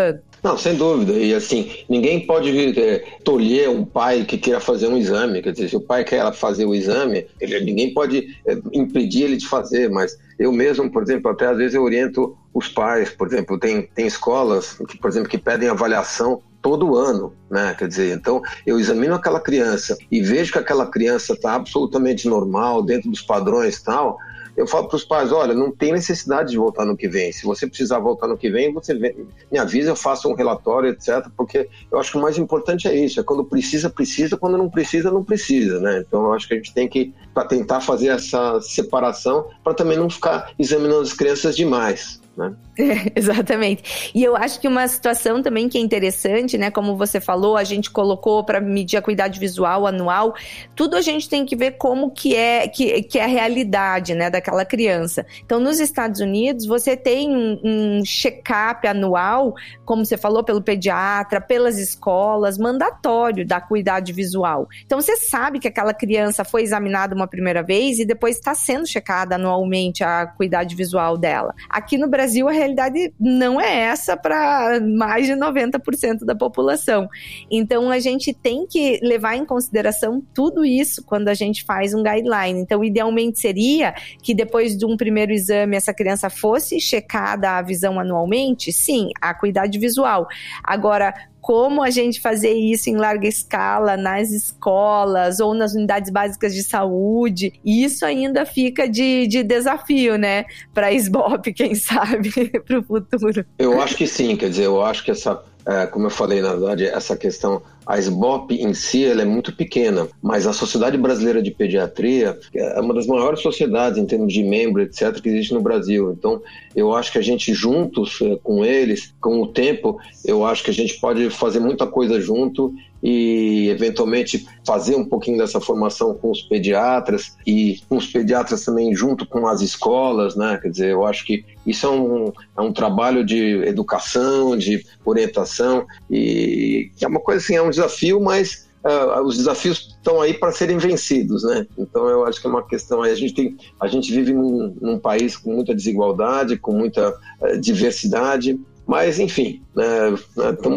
Não, 0.42 0.58
sem 0.58 0.74
dúvida. 0.74 1.12
E 1.12 1.32
assim, 1.32 1.70
ninguém 1.88 2.26
pode 2.26 2.78
é, 2.78 3.04
tolher 3.22 3.68
um 3.70 3.84
pai 3.84 4.24
que 4.24 4.36
queira 4.36 4.58
fazer 4.58 4.88
um 4.88 4.96
exame. 4.96 5.40
Quer 5.40 5.52
dizer, 5.52 5.68
se 5.68 5.76
o 5.76 5.80
pai 5.80 6.02
quer 6.02 6.32
fazer 6.32 6.64
o 6.64 6.74
exame, 6.74 7.26
ele, 7.40 7.60
ninguém 7.60 7.94
pode 7.94 8.36
é, 8.44 8.58
impedir 8.72 9.22
ele 9.24 9.36
de 9.36 9.46
fazer, 9.46 9.88
mas 9.88 10.18
eu 10.38 10.50
mesmo, 10.50 10.90
por 10.90 11.02
exemplo, 11.02 11.30
até 11.30 11.46
às 11.46 11.56
vezes 11.56 11.74
eu 11.74 11.82
oriento 11.82 12.36
os 12.52 12.66
pais, 12.66 13.10
por 13.10 13.28
exemplo, 13.28 13.58
tem, 13.58 13.82
tem 13.94 14.06
escolas 14.06 14.76
que, 14.88 14.98
por 14.98 15.08
exemplo, 15.08 15.28
que 15.28 15.38
pedem 15.38 15.68
avaliação 15.68 16.42
todo 16.60 16.96
ano, 16.96 17.32
né? 17.48 17.74
Quer 17.78 17.88
dizer, 17.88 18.16
então 18.16 18.42
eu 18.66 18.78
examino 18.78 19.14
aquela 19.14 19.40
criança 19.40 19.96
e 20.10 20.20
vejo 20.20 20.52
que 20.52 20.58
aquela 20.58 20.86
criança 20.86 21.34
está 21.34 21.54
absolutamente 21.54 22.28
normal, 22.28 22.82
dentro 22.82 23.10
dos 23.10 23.22
padrões 23.22 23.80
tal, 23.80 24.18
eu 24.56 24.66
falo 24.66 24.88
para 24.88 24.96
os 24.96 25.04
pais, 25.04 25.32
olha, 25.32 25.54
não 25.54 25.70
tem 25.70 25.92
necessidade 25.92 26.50
de 26.50 26.56
voltar 26.56 26.84
no 26.84 26.96
que 26.96 27.08
vem. 27.08 27.32
Se 27.32 27.44
você 27.44 27.66
precisar 27.66 27.98
voltar 27.98 28.26
no 28.26 28.36
que 28.36 28.50
vem, 28.50 28.72
você 28.72 28.94
vem, 28.94 29.26
me 29.50 29.58
avisa, 29.58 29.90
eu 29.90 29.96
faço 29.96 30.28
um 30.28 30.34
relatório, 30.34 30.90
etc. 30.90 31.26
Porque 31.36 31.68
eu 31.90 31.98
acho 31.98 32.12
que 32.12 32.18
o 32.18 32.20
mais 32.20 32.38
importante 32.38 32.86
é 32.86 32.94
isso, 32.94 33.18
é 33.18 33.22
quando 33.22 33.44
precisa, 33.44 33.90
precisa, 33.90 34.36
quando 34.36 34.58
não 34.58 34.68
precisa, 34.68 35.10
não 35.10 35.24
precisa, 35.24 35.80
né? 35.80 36.04
Então 36.06 36.24
eu 36.24 36.32
acho 36.32 36.46
que 36.46 36.54
a 36.54 36.56
gente 36.56 36.72
tem 36.72 36.88
que 36.88 37.12
tentar 37.48 37.80
fazer 37.80 38.08
essa 38.08 38.60
separação 38.60 39.48
para 39.64 39.74
também 39.74 39.96
não 39.96 40.08
ficar 40.08 40.52
examinando 40.58 41.00
as 41.00 41.12
crianças 41.12 41.56
demais. 41.56 42.21
Né? 42.36 42.54
É, 42.78 43.12
exatamente. 43.18 44.10
E 44.14 44.22
eu 44.22 44.36
acho 44.36 44.60
que 44.60 44.66
uma 44.66 44.86
situação 44.88 45.42
também 45.42 45.68
que 45.68 45.78
é 45.78 45.80
interessante, 45.80 46.56
né? 46.56 46.70
Como 46.70 46.96
você 46.96 47.20
falou, 47.20 47.56
a 47.56 47.64
gente 47.64 47.90
colocou 47.90 48.44
para 48.44 48.60
medir 48.60 48.96
a 48.96 49.02
cuidado 49.02 49.38
visual 49.38 49.86
anual, 49.86 50.34
tudo 50.74 50.96
a 50.96 51.00
gente 51.00 51.28
tem 51.28 51.44
que 51.44 51.54
ver 51.54 51.72
como 51.72 52.10
que 52.10 52.34
é 52.34 52.66
que, 52.68 53.02
que 53.02 53.18
é 53.18 53.24
a 53.24 53.26
realidade, 53.26 54.14
né, 54.14 54.30
daquela 54.30 54.64
criança. 54.64 55.26
Então, 55.44 55.60
nos 55.60 55.80
Estados 55.80 56.20
Unidos, 56.20 56.66
você 56.66 56.96
tem 56.96 57.34
um, 57.34 57.60
um 57.62 58.04
check-up 58.04 58.86
anual, 58.86 59.54
como 59.84 60.04
você 60.04 60.16
falou, 60.16 60.42
pelo 60.42 60.62
pediatra, 60.62 61.40
pelas 61.40 61.78
escolas, 61.78 62.58
mandatório 62.58 63.46
da 63.46 63.60
cuidado 63.60 64.12
visual. 64.12 64.68
Então, 64.84 65.00
você 65.00 65.16
sabe 65.16 65.58
que 65.58 65.68
aquela 65.68 65.94
criança 65.94 66.44
foi 66.44 66.62
examinada 66.62 67.14
uma 67.14 67.26
primeira 67.26 67.62
vez 67.62 67.98
e 67.98 68.04
depois 68.04 68.36
está 68.36 68.54
sendo 68.54 68.86
checada 68.86 69.34
anualmente 69.34 70.02
a 70.02 70.26
cuidado 70.26 70.74
visual 70.74 71.16
dela. 71.16 71.54
Aqui 71.68 71.98
no 71.98 72.08
Brasil, 72.08 72.21
a 72.48 72.52
realidade 72.52 73.12
não 73.18 73.60
é 73.60 73.80
essa 73.80 74.16
para 74.16 74.80
mais 74.80 75.26
de 75.26 75.32
90% 75.32 76.24
da 76.24 76.34
população. 76.34 77.08
Então, 77.50 77.90
a 77.90 77.98
gente 77.98 78.32
tem 78.32 78.66
que 78.66 78.98
levar 79.02 79.36
em 79.36 79.44
consideração 79.44 80.22
tudo 80.32 80.64
isso 80.64 81.02
quando 81.04 81.28
a 81.28 81.34
gente 81.34 81.64
faz 81.64 81.94
um 81.94 82.02
guideline. 82.02 82.60
Então, 82.60 82.84
idealmente 82.84 83.40
seria 83.40 83.94
que 84.22 84.34
depois 84.34 84.76
de 84.76 84.86
um 84.86 84.96
primeiro 84.96 85.32
exame 85.32 85.76
essa 85.76 85.92
criança 85.92 86.30
fosse 86.30 86.80
checada 86.80 87.58
a 87.58 87.62
visão 87.62 87.98
anualmente? 87.98 88.72
Sim, 88.72 89.10
a 89.20 89.34
cuidado 89.34 89.72
visual. 89.78 90.28
Agora, 90.62 91.14
como 91.42 91.82
a 91.82 91.90
gente 91.90 92.20
fazer 92.20 92.52
isso 92.52 92.88
em 92.88 92.96
larga 92.96 93.26
escala 93.26 93.96
nas 93.96 94.30
escolas 94.30 95.40
ou 95.40 95.52
nas 95.52 95.74
unidades 95.74 96.08
básicas 96.08 96.54
de 96.54 96.62
saúde, 96.62 97.52
isso 97.64 98.06
ainda 98.06 98.46
fica 98.46 98.88
de, 98.88 99.26
de 99.26 99.42
desafio, 99.42 100.16
né, 100.16 100.44
para 100.72 100.86
a 100.86 100.92
SBOP, 100.92 101.52
quem 101.52 101.74
sabe, 101.74 102.30
para 102.60 102.78
o 102.78 102.82
futuro. 102.84 103.44
Eu 103.58 103.82
acho 103.82 103.96
que 103.96 104.06
sim, 104.06 104.36
quer 104.36 104.50
dizer, 104.50 104.66
eu 104.66 104.80
acho 104.84 105.04
que 105.04 105.10
essa, 105.10 105.42
é, 105.66 105.84
como 105.86 106.06
eu 106.06 106.10
falei, 106.10 106.40
na 106.40 106.50
verdade, 106.50 106.86
essa 106.86 107.16
questão 107.16 107.60
a 107.86 107.98
SBOP 107.98 108.54
em 108.54 108.74
si 108.74 109.04
ela 109.04 109.22
é 109.22 109.24
muito 109.24 109.54
pequena, 109.54 110.08
mas 110.22 110.46
a 110.46 110.52
Sociedade 110.52 110.96
Brasileira 110.96 111.42
de 111.42 111.50
Pediatria 111.50 112.38
é 112.54 112.80
uma 112.80 112.94
das 112.94 113.06
maiores 113.06 113.40
sociedades 113.40 113.98
em 113.98 114.06
termos 114.06 114.32
de 114.32 114.42
membro, 114.42 114.82
etc., 114.82 115.20
que 115.20 115.28
existe 115.28 115.52
no 115.52 115.60
Brasil. 115.60 116.12
Então, 116.12 116.40
eu 116.74 116.94
acho 116.94 117.12
que 117.12 117.18
a 117.18 117.22
gente 117.22 117.52
juntos 117.52 118.18
é, 118.22 118.36
com 118.42 118.64
eles, 118.64 119.14
com 119.20 119.42
o 119.42 119.46
tempo, 119.46 119.98
eu 120.24 120.44
acho 120.46 120.62
que 120.62 120.70
a 120.70 120.74
gente 120.74 120.98
pode 121.00 121.28
fazer 121.30 121.60
muita 121.60 121.86
coisa 121.86 122.20
junto 122.20 122.72
e 123.02 123.68
eventualmente 123.68 124.46
fazer 124.64 124.94
um 124.94 125.04
pouquinho 125.04 125.38
dessa 125.38 125.60
formação 125.60 126.14
com 126.14 126.30
os 126.30 126.40
pediatras 126.42 127.36
e 127.44 127.80
com 127.88 127.96
os 127.96 128.06
pediatras 128.06 128.64
também 128.64 128.94
junto 128.94 129.26
com 129.26 129.46
as 129.48 129.60
escolas, 129.60 130.36
né? 130.36 130.58
Quer 130.62 130.68
dizer, 130.68 130.90
eu 130.92 131.04
acho 131.04 131.26
que 131.26 131.44
isso 131.66 131.86
é 131.86 131.90
um, 131.90 132.32
é 132.56 132.60
um 132.60 132.72
trabalho 132.72 133.24
de 133.24 133.56
educação, 133.64 134.56
de 134.56 134.84
orientação 135.04 135.84
e 136.08 136.90
é 137.00 137.06
uma 137.08 137.18
coisa 137.18 137.42
assim, 137.42 137.56
é 137.56 137.62
um 137.62 137.71
desafio, 137.72 138.20
mas 138.20 138.70
Uh, 138.84 139.22
os 139.22 139.36
desafios 139.36 139.94
estão 139.96 140.20
aí 140.20 140.34
para 140.34 140.50
serem 140.50 140.76
vencidos, 140.76 141.44
né? 141.44 141.68
Então 141.78 142.08
eu 142.08 142.26
acho 142.26 142.40
que 142.40 142.48
é 142.48 142.50
uma 142.50 142.66
questão 142.66 143.00
aí. 143.00 143.12
A 143.12 143.14
gente 143.14 143.32
tem, 143.32 143.56
a 143.78 143.86
gente 143.86 144.12
vive 144.12 144.32
num, 144.32 144.76
num 144.80 144.98
país 144.98 145.36
com 145.36 145.52
muita 145.52 145.72
desigualdade, 145.72 146.56
com 146.56 146.72
muita 146.72 147.10
uh, 147.10 147.60
diversidade, 147.60 148.58
mas 148.84 149.20
enfim, 149.20 149.62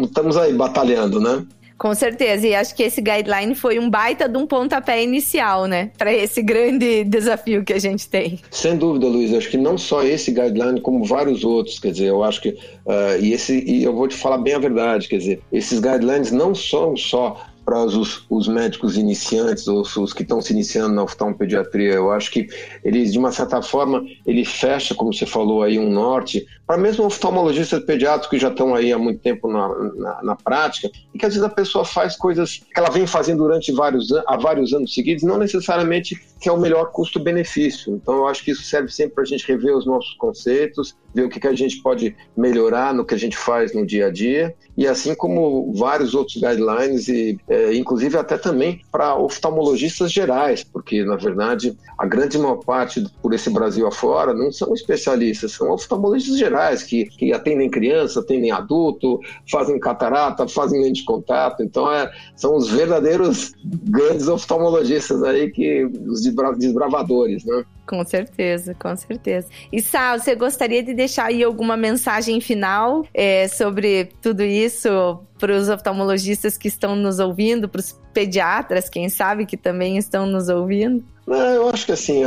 estamos 0.04 0.36
né, 0.36 0.42
aí 0.42 0.54
batalhando, 0.54 1.20
né? 1.20 1.44
Com 1.78 1.94
certeza, 1.94 2.46
e 2.46 2.54
acho 2.54 2.74
que 2.74 2.82
esse 2.82 3.02
guideline 3.02 3.54
foi 3.54 3.78
um 3.78 3.90
baita 3.90 4.28
de 4.28 4.38
um 4.38 4.46
pontapé 4.46 5.02
inicial, 5.02 5.66
né? 5.66 5.90
Para 5.98 6.12
esse 6.12 6.42
grande 6.42 7.04
desafio 7.04 7.64
que 7.64 7.72
a 7.72 7.78
gente 7.78 8.08
tem. 8.08 8.38
Sem 8.50 8.76
dúvida, 8.76 9.06
Luiz. 9.06 9.34
Acho 9.34 9.50
que 9.50 9.58
não 9.58 9.76
só 9.76 10.02
esse 10.02 10.30
guideline, 10.30 10.80
como 10.80 11.04
vários 11.04 11.44
outros. 11.44 11.78
Quer 11.78 11.92
dizer, 11.92 12.06
eu 12.06 12.24
acho 12.24 12.40
que. 12.40 12.48
Uh, 12.48 13.20
e, 13.20 13.32
esse, 13.32 13.62
e 13.66 13.84
eu 13.84 13.94
vou 13.94 14.08
te 14.08 14.16
falar 14.16 14.38
bem 14.38 14.54
a 14.54 14.58
verdade, 14.58 15.08
quer 15.08 15.18
dizer, 15.18 15.40
esses 15.52 15.78
guidelines 15.78 16.30
não 16.30 16.54
são 16.54 16.96
só 16.96 17.44
para 17.66 17.82
os, 17.84 18.24
os, 18.30 18.46
médicos 18.46 18.96
iniciantes 18.96 19.66
ou 19.66 19.82
os 19.82 20.12
que 20.12 20.22
estão 20.22 20.40
se 20.40 20.52
iniciando 20.52 20.94
na 20.94 21.02
oftalmopediatria. 21.02 21.94
Eu 21.94 22.12
acho 22.12 22.30
que 22.30 22.46
eles, 22.84 23.12
de 23.12 23.18
uma 23.18 23.32
certa 23.32 23.60
forma, 23.60 24.04
ele 24.24 24.44
fecha, 24.44 24.94
como 24.94 25.12
você 25.12 25.26
falou 25.26 25.64
aí, 25.64 25.76
um 25.76 25.90
norte 25.90 26.46
para 26.64 26.78
mesmo 26.78 27.04
oftalmologistas 27.04 27.84
pediátricos 27.84 28.28
que 28.28 28.38
já 28.38 28.48
estão 28.48 28.74
aí 28.74 28.92
há 28.92 28.98
muito 28.98 29.20
tempo 29.20 29.50
na, 29.50 29.68
na, 29.94 30.22
na, 30.22 30.36
prática 30.36 30.90
e 31.12 31.18
que 31.18 31.26
às 31.26 31.34
vezes 31.34 31.44
a 31.46 31.52
pessoa 31.52 31.84
faz 31.84 32.16
coisas 32.16 32.60
que 32.72 32.78
ela 32.78 32.90
vem 32.90 33.06
fazendo 33.06 33.38
durante 33.38 33.72
vários, 33.72 34.12
há 34.12 34.36
vários 34.36 34.72
anos 34.72 34.94
seguidos, 34.94 35.24
não 35.24 35.36
necessariamente 35.36 36.16
que 36.40 36.48
é 36.48 36.52
o 36.52 36.58
melhor 36.58 36.90
custo-benefício. 36.92 37.94
Então 37.94 38.16
eu 38.16 38.26
acho 38.26 38.44
que 38.44 38.50
isso 38.50 38.62
serve 38.62 38.90
sempre 38.90 39.14
para 39.14 39.24
a 39.24 39.26
gente 39.26 39.46
rever 39.46 39.76
os 39.76 39.86
nossos 39.86 40.14
conceitos, 40.14 40.96
ver 41.14 41.24
o 41.24 41.28
que, 41.28 41.40
que 41.40 41.48
a 41.48 41.54
gente 41.54 41.80
pode 41.82 42.14
melhorar 42.36 42.92
no 42.92 43.04
que 43.04 43.14
a 43.14 43.18
gente 43.18 43.36
faz 43.36 43.74
no 43.74 43.86
dia 43.86 44.06
a 44.06 44.10
dia 44.10 44.54
e 44.76 44.86
assim 44.86 45.14
como 45.14 45.72
vários 45.72 46.14
outros 46.14 46.36
guidelines 46.36 47.08
e 47.08 47.38
é, 47.48 47.74
inclusive 47.74 48.18
até 48.18 48.36
também 48.36 48.82
para 48.92 49.16
oftalmologistas 49.16 50.12
gerais, 50.12 50.62
porque 50.62 51.02
na 51.02 51.16
verdade 51.16 51.76
a 51.96 52.06
grande 52.06 52.36
maior 52.36 52.56
parte 52.56 53.02
por 53.22 53.32
esse 53.32 53.48
Brasil 53.48 53.86
afora 53.86 54.34
não 54.34 54.52
são 54.52 54.74
especialistas, 54.74 55.52
são 55.52 55.70
oftalmologistas 55.70 56.38
gerais 56.38 56.82
que, 56.82 57.06
que 57.06 57.32
atendem 57.32 57.70
criança, 57.70 58.20
atendem 58.20 58.50
adulto, 58.50 59.18
fazem 59.50 59.80
catarata, 59.80 60.46
fazem 60.46 60.82
lente 60.82 61.00
de 61.00 61.06
contato, 61.06 61.62
então 61.62 61.90
é, 61.90 62.10
são 62.34 62.54
os 62.54 62.68
verdadeiros 62.68 63.52
grandes 63.64 64.28
oftalmologistas 64.28 65.22
aí 65.22 65.50
que 65.50 65.84
os 66.06 66.25
desbravadores, 66.58 67.44
né? 67.44 67.64
Com 67.86 68.04
certeza, 68.04 68.74
com 68.74 68.96
certeza. 68.96 69.46
E 69.72 69.80
Sal, 69.80 70.18
você 70.18 70.34
gostaria 70.34 70.82
de 70.82 70.92
deixar 70.92 71.26
aí 71.26 71.44
alguma 71.44 71.76
mensagem 71.76 72.40
final 72.40 73.06
é, 73.14 73.46
sobre 73.48 74.08
tudo 74.20 74.42
isso 74.42 75.20
para 75.38 75.56
os 75.56 75.68
oftalmologistas 75.68 76.58
que 76.58 76.68
estão 76.68 76.96
nos 76.96 77.18
ouvindo, 77.18 77.68
para 77.68 77.80
os 77.80 77.92
pediatras, 78.12 78.88
quem 78.88 79.08
sabe, 79.08 79.46
que 79.46 79.56
também 79.56 79.98
estão 79.98 80.26
nos 80.26 80.48
ouvindo? 80.48 81.04
Não, 81.26 81.36
eu 81.36 81.68
acho 81.68 81.84
que 81.86 81.92
assim, 81.92 82.22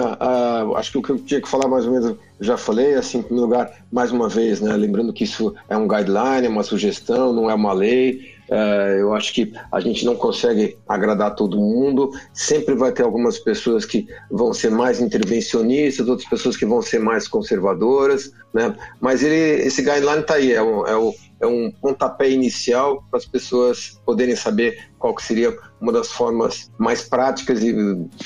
acho 0.76 0.92
que 0.92 0.98
o 0.98 1.02
que 1.02 1.10
eu 1.10 1.20
tinha 1.20 1.42
que 1.42 1.48
falar 1.48 1.68
mais 1.68 1.86
ou 1.86 1.94
menos, 1.94 2.18
já 2.40 2.58
falei, 2.58 2.96
assim, 2.96 3.20
em 3.20 3.24
primeiro 3.24 3.50
lugar, 3.50 3.72
mais 3.92 4.12
uma 4.12 4.28
vez, 4.28 4.60
né, 4.60 4.76
lembrando 4.76 5.14
que 5.14 5.24
isso 5.24 5.56
é 5.70 5.78
um 5.78 5.88
guideline, 5.88 6.46
é 6.46 6.50
uma 6.50 6.64
sugestão, 6.64 7.32
não 7.32 7.50
é 7.50 7.54
uma 7.54 7.72
lei, 7.72 8.36
eu 9.00 9.14
acho 9.14 9.34
que 9.34 9.54
a 9.72 9.80
gente 9.80 10.06
não 10.06 10.16
consegue 10.16 10.78
agradar 10.88 11.36
todo 11.36 11.58
mundo. 11.58 12.12
Sempre 12.34 12.76
vai 12.76 12.92
ter 12.92 13.04
algumas 13.04 13.38
pessoas 13.38 13.86
que 13.86 14.08
vão 14.30 14.54
ser 14.54 14.72
mais 14.72 15.00
intervencionistas, 15.00 16.08
outras 16.08 16.28
pessoas 16.28 16.58
que 16.58 16.66
vão 16.66 16.82
ser 16.82 17.00
mais 17.00 17.28
conservadoras, 17.28 18.32
né? 18.54 18.76
Mas 19.00 19.24
ele, 19.24 19.64
esse 19.64 19.82
guideline 19.82 20.22
está 20.22 20.36
aí, 20.36 20.54
é, 20.54 20.62
um, 20.62 20.86
é, 20.86 20.96
o, 20.96 21.14
é 21.40 21.48
um 21.48 21.72
pontapé 21.72 22.30
inicial 22.30 23.04
para 23.10 23.18
as 23.18 23.26
pessoas 23.26 24.00
poderem 24.06 24.36
saber 24.36 24.90
qual 24.98 25.16
que 25.16 25.24
seria 25.24 25.56
uma 25.80 25.94
das 25.94 26.12
formas 26.12 26.70
mais 26.78 27.02
práticas 27.02 27.64
e 27.64 27.74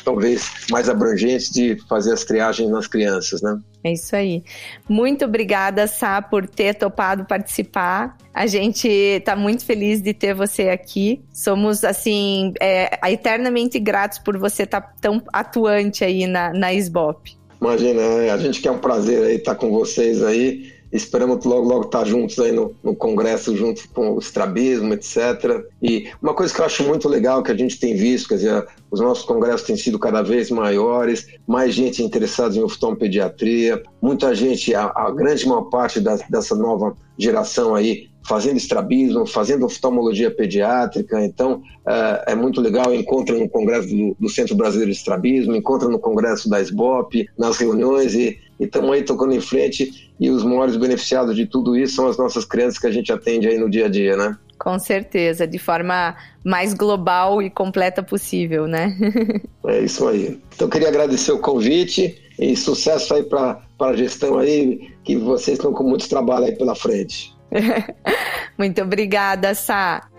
talvez 0.04 0.50
mais 0.72 0.90
abrangentes 0.90 1.52
de 1.52 1.78
fazer 1.88 2.14
as 2.14 2.24
triagens 2.24 2.70
nas 2.70 2.88
crianças, 2.88 3.42
né? 3.42 3.60
É 3.84 3.94
isso 3.94 4.16
aí. 4.16 4.44
Muito 4.90 5.26
obrigada, 5.26 5.86
Sá, 5.86 6.22
por 6.22 6.48
ter 6.48 6.74
topado 6.74 7.26
participar. 7.26 8.18
A 8.34 8.48
gente 8.48 8.88
está 8.88 9.36
muito 9.36 9.64
feliz 9.64 10.02
de 10.02 10.14
ter 10.14 10.34
você 10.34 10.70
aqui. 10.70 11.22
Somos, 11.32 11.84
assim, 11.84 12.54
é, 12.60 13.00
eternamente 13.12 13.80
gratos 13.80 14.18
por 14.18 14.38
você 14.38 14.64
estar 14.64 14.82
tá 14.82 14.94
tão 15.00 15.22
atuante 15.32 16.04
aí 16.04 16.26
na, 16.26 16.52
na 16.54 16.74
SBOP. 16.74 17.38
Imagina, 17.62 18.02
a 18.34 18.38
gente 18.38 18.62
quer 18.62 18.72
um 18.72 18.80
prazer 18.80 19.24
aí 19.24 19.36
estar 19.36 19.56
com 19.56 19.70
vocês 19.70 20.24
aí 20.24 20.74
Esperamos 20.94 21.44
logo, 21.44 21.68
logo 21.68 21.86
estar 21.86 22.06
juntos 22.06 22.38
aí 22.38 22.52
no, 22.52 22.76
no 22.84 22.96
congresso, 22.96 23.58
junto 23.58 23.90
com 23.90 24.12
o 24.12 24.20
estrabismo, 24.20 24.94
etc. 24.94 25.66
E 25.82 26.12
uma 26.22 26.36
coisa 26.36 26.54
que 26.54 26.62
eu 26.62 26.66
acho 26.66 26.84
muito 26.84 27.10
legal 27.10 27.42
que 27.42 27.52
a 27.52 27.58
gente 27.58 27.80
tem 27.80 27.96
visto, 27.96 28.30
quer 28.30 28.36
dizer, 28.36 28.68
os 28.92 29.00
nossos 29.00 29.26
congressos 29.26 29.66
têm 29.66 29.76
sido 29.76 29.98
cada 29.98 30.22
vez 30.22 30.52
maiores, 30.52 31.28
mais 31.48 31.74
gente 31.74 32.04
interessada 32.04 32.56
em 32.56 32.62
oftalmopediatria, 32.62 33.82
muita 34.00 34.36
gente, 34.36 34.76
a, 34.76 34.92
a 34.96 35.10
grande 35.12 35.48
maior 35.48 35.64
parte 35.64 36.00
da, 36.00 36.16
dessa 36.30 36.56
nova 36.56 36.96
geração 37.18 37.74
aí 37.74 38.13
fazendo 38.26 38.58
estrabismo, 38.58 39.26
fazendo 39.26 39.66
oftalmologia 39.66 40.32
pediátrica. 40.32 41.24
Então, 41.24 41.62
é, 41.86 42.32
é 42.32 42.36
muito 42.36 42.62
legal. 42.62 42.94
Encontra 42.94 43.38
no 43.38 43.50
congresso 43.50 43.90
do, 43.90 44.16
do, 44.20 44.30
Centro 44.30 44.56
Brasileiro 44.56 44.92
de 44.92 44.98
Estrabismo, 44.98 45.56
encontra 45.56 45.90
no 45.90 46.00
congresso 46.00 46.50
da 46.50 46.62
SBOP, 46.62 47.28
nas 47.38 47.58
reuniões 47.58 48.14
e 48.14 48.40
estamos 48.60 48.92
aí 48.92 49.04
tocando 49.04 49.34
em 49.34 49.42
frente. 49.42 50.12
E 50.20 50.30
os 50.30 50.44
maiores 50.44 50.78
beneficiados 50.78 51.36
de 51.36 51.46
tudo 51.46 51.76
isso 51.76 51.96
são 51.96 52.08
as 52.08 52.18
nossas 52.18 52.46
crianças 52.46 52.80
que 52.80 52.88
a 52.88 52.92
gente 52.92 53.12
atende 53.12 53.48
aí 53.48 53.58
no 53.58 53.70
dia 53.70 53.86
a 53.86 53.90
dia, 53.90 54.16
né? 54.16 54.38
Com 54.58 54.80
certeza, 54.80 55.46
de 55.46 55.60
forma 55.60 56.16
mais 56.44 56.74
global 56.74 57.42
e 57.42 57.50
completa 57.50 58.02
possível, 58.02 58.66
né? 58.66 58.96
é 59.68 59.82
isso 59.82 60.08
aí. 60.08 60.40
Então, 60.56 60.70
queria 60.70 60.88
agradecer 60.88 61.34
o 61.34 61.40
convite 61.40 62.18
e 62.40 62.56
sucesso 62.56 63.14
aí 63.14 63.24
para 63.24 63.62
a 63.80 63.94
gestão 63.94 64.38
aí, 64.38 64.94
que 65.04 65.18
vocês 65.18 65.58
estão 65.58 65.74
com 65.74 65.84
muito 65.84 66.08
trabalho 66.08 66.46
aí 66.46 66.56
pela 66.56 66.76
frente. 66.76 67.33
Muito 68.58 68.82
obrigada, 68.82 69.54
Sá. 69.54 70.10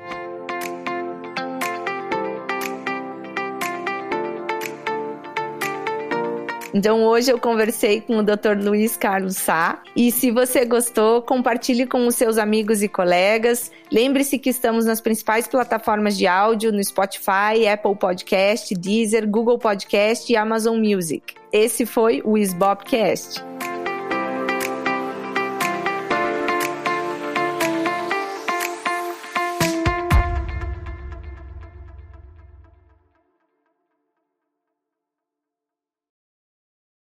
Então 6.75 7.05
hoje 7.05 7.31
eu 7.31 7.39
conversei 7.39 8.01
com 8.01 8.17
o 8.17 8.23
Dr. 8.23 8.59
Luiz 8.61 8.97
Carlos 8.97 9.37
Sá 9.37 9.81
e 9.95 10.11
se 10.11 10.33
você 10.33 10.65
gostou, 10.65 11.23
compartilhe 11.23 11.87
com 11.87 12.05
os 12.09 12.17
seus 12.17 12.37
amigos 12.37 12.83
e 12.83 12.89
colegas. 12.89 13.71
Lembre-se 13.93 14.41
que 14.41 14.51
estamos 14.51 14.85
nas 14.85 15.01
principais 15.01 15.47
plataformas 15.47 16.19
de 16.19 16.27
áudio, 16.27 16.73
no 16.73 16.83
Spotify, 16.83 17.69
Apple 17.73 17.95
Podcast, 17.95 18.75
Deezer, 18.75 19.31
Google 19.31 19.57
Podcast 19.57 20.33
e 20.33 20.37
Amazon 20.37 20.77
Music. 20.77 21.35
Esse 21.53 21.87
foi 21.87 22.21
o 22.25 22.37
SBOPcast. 22.37 23.41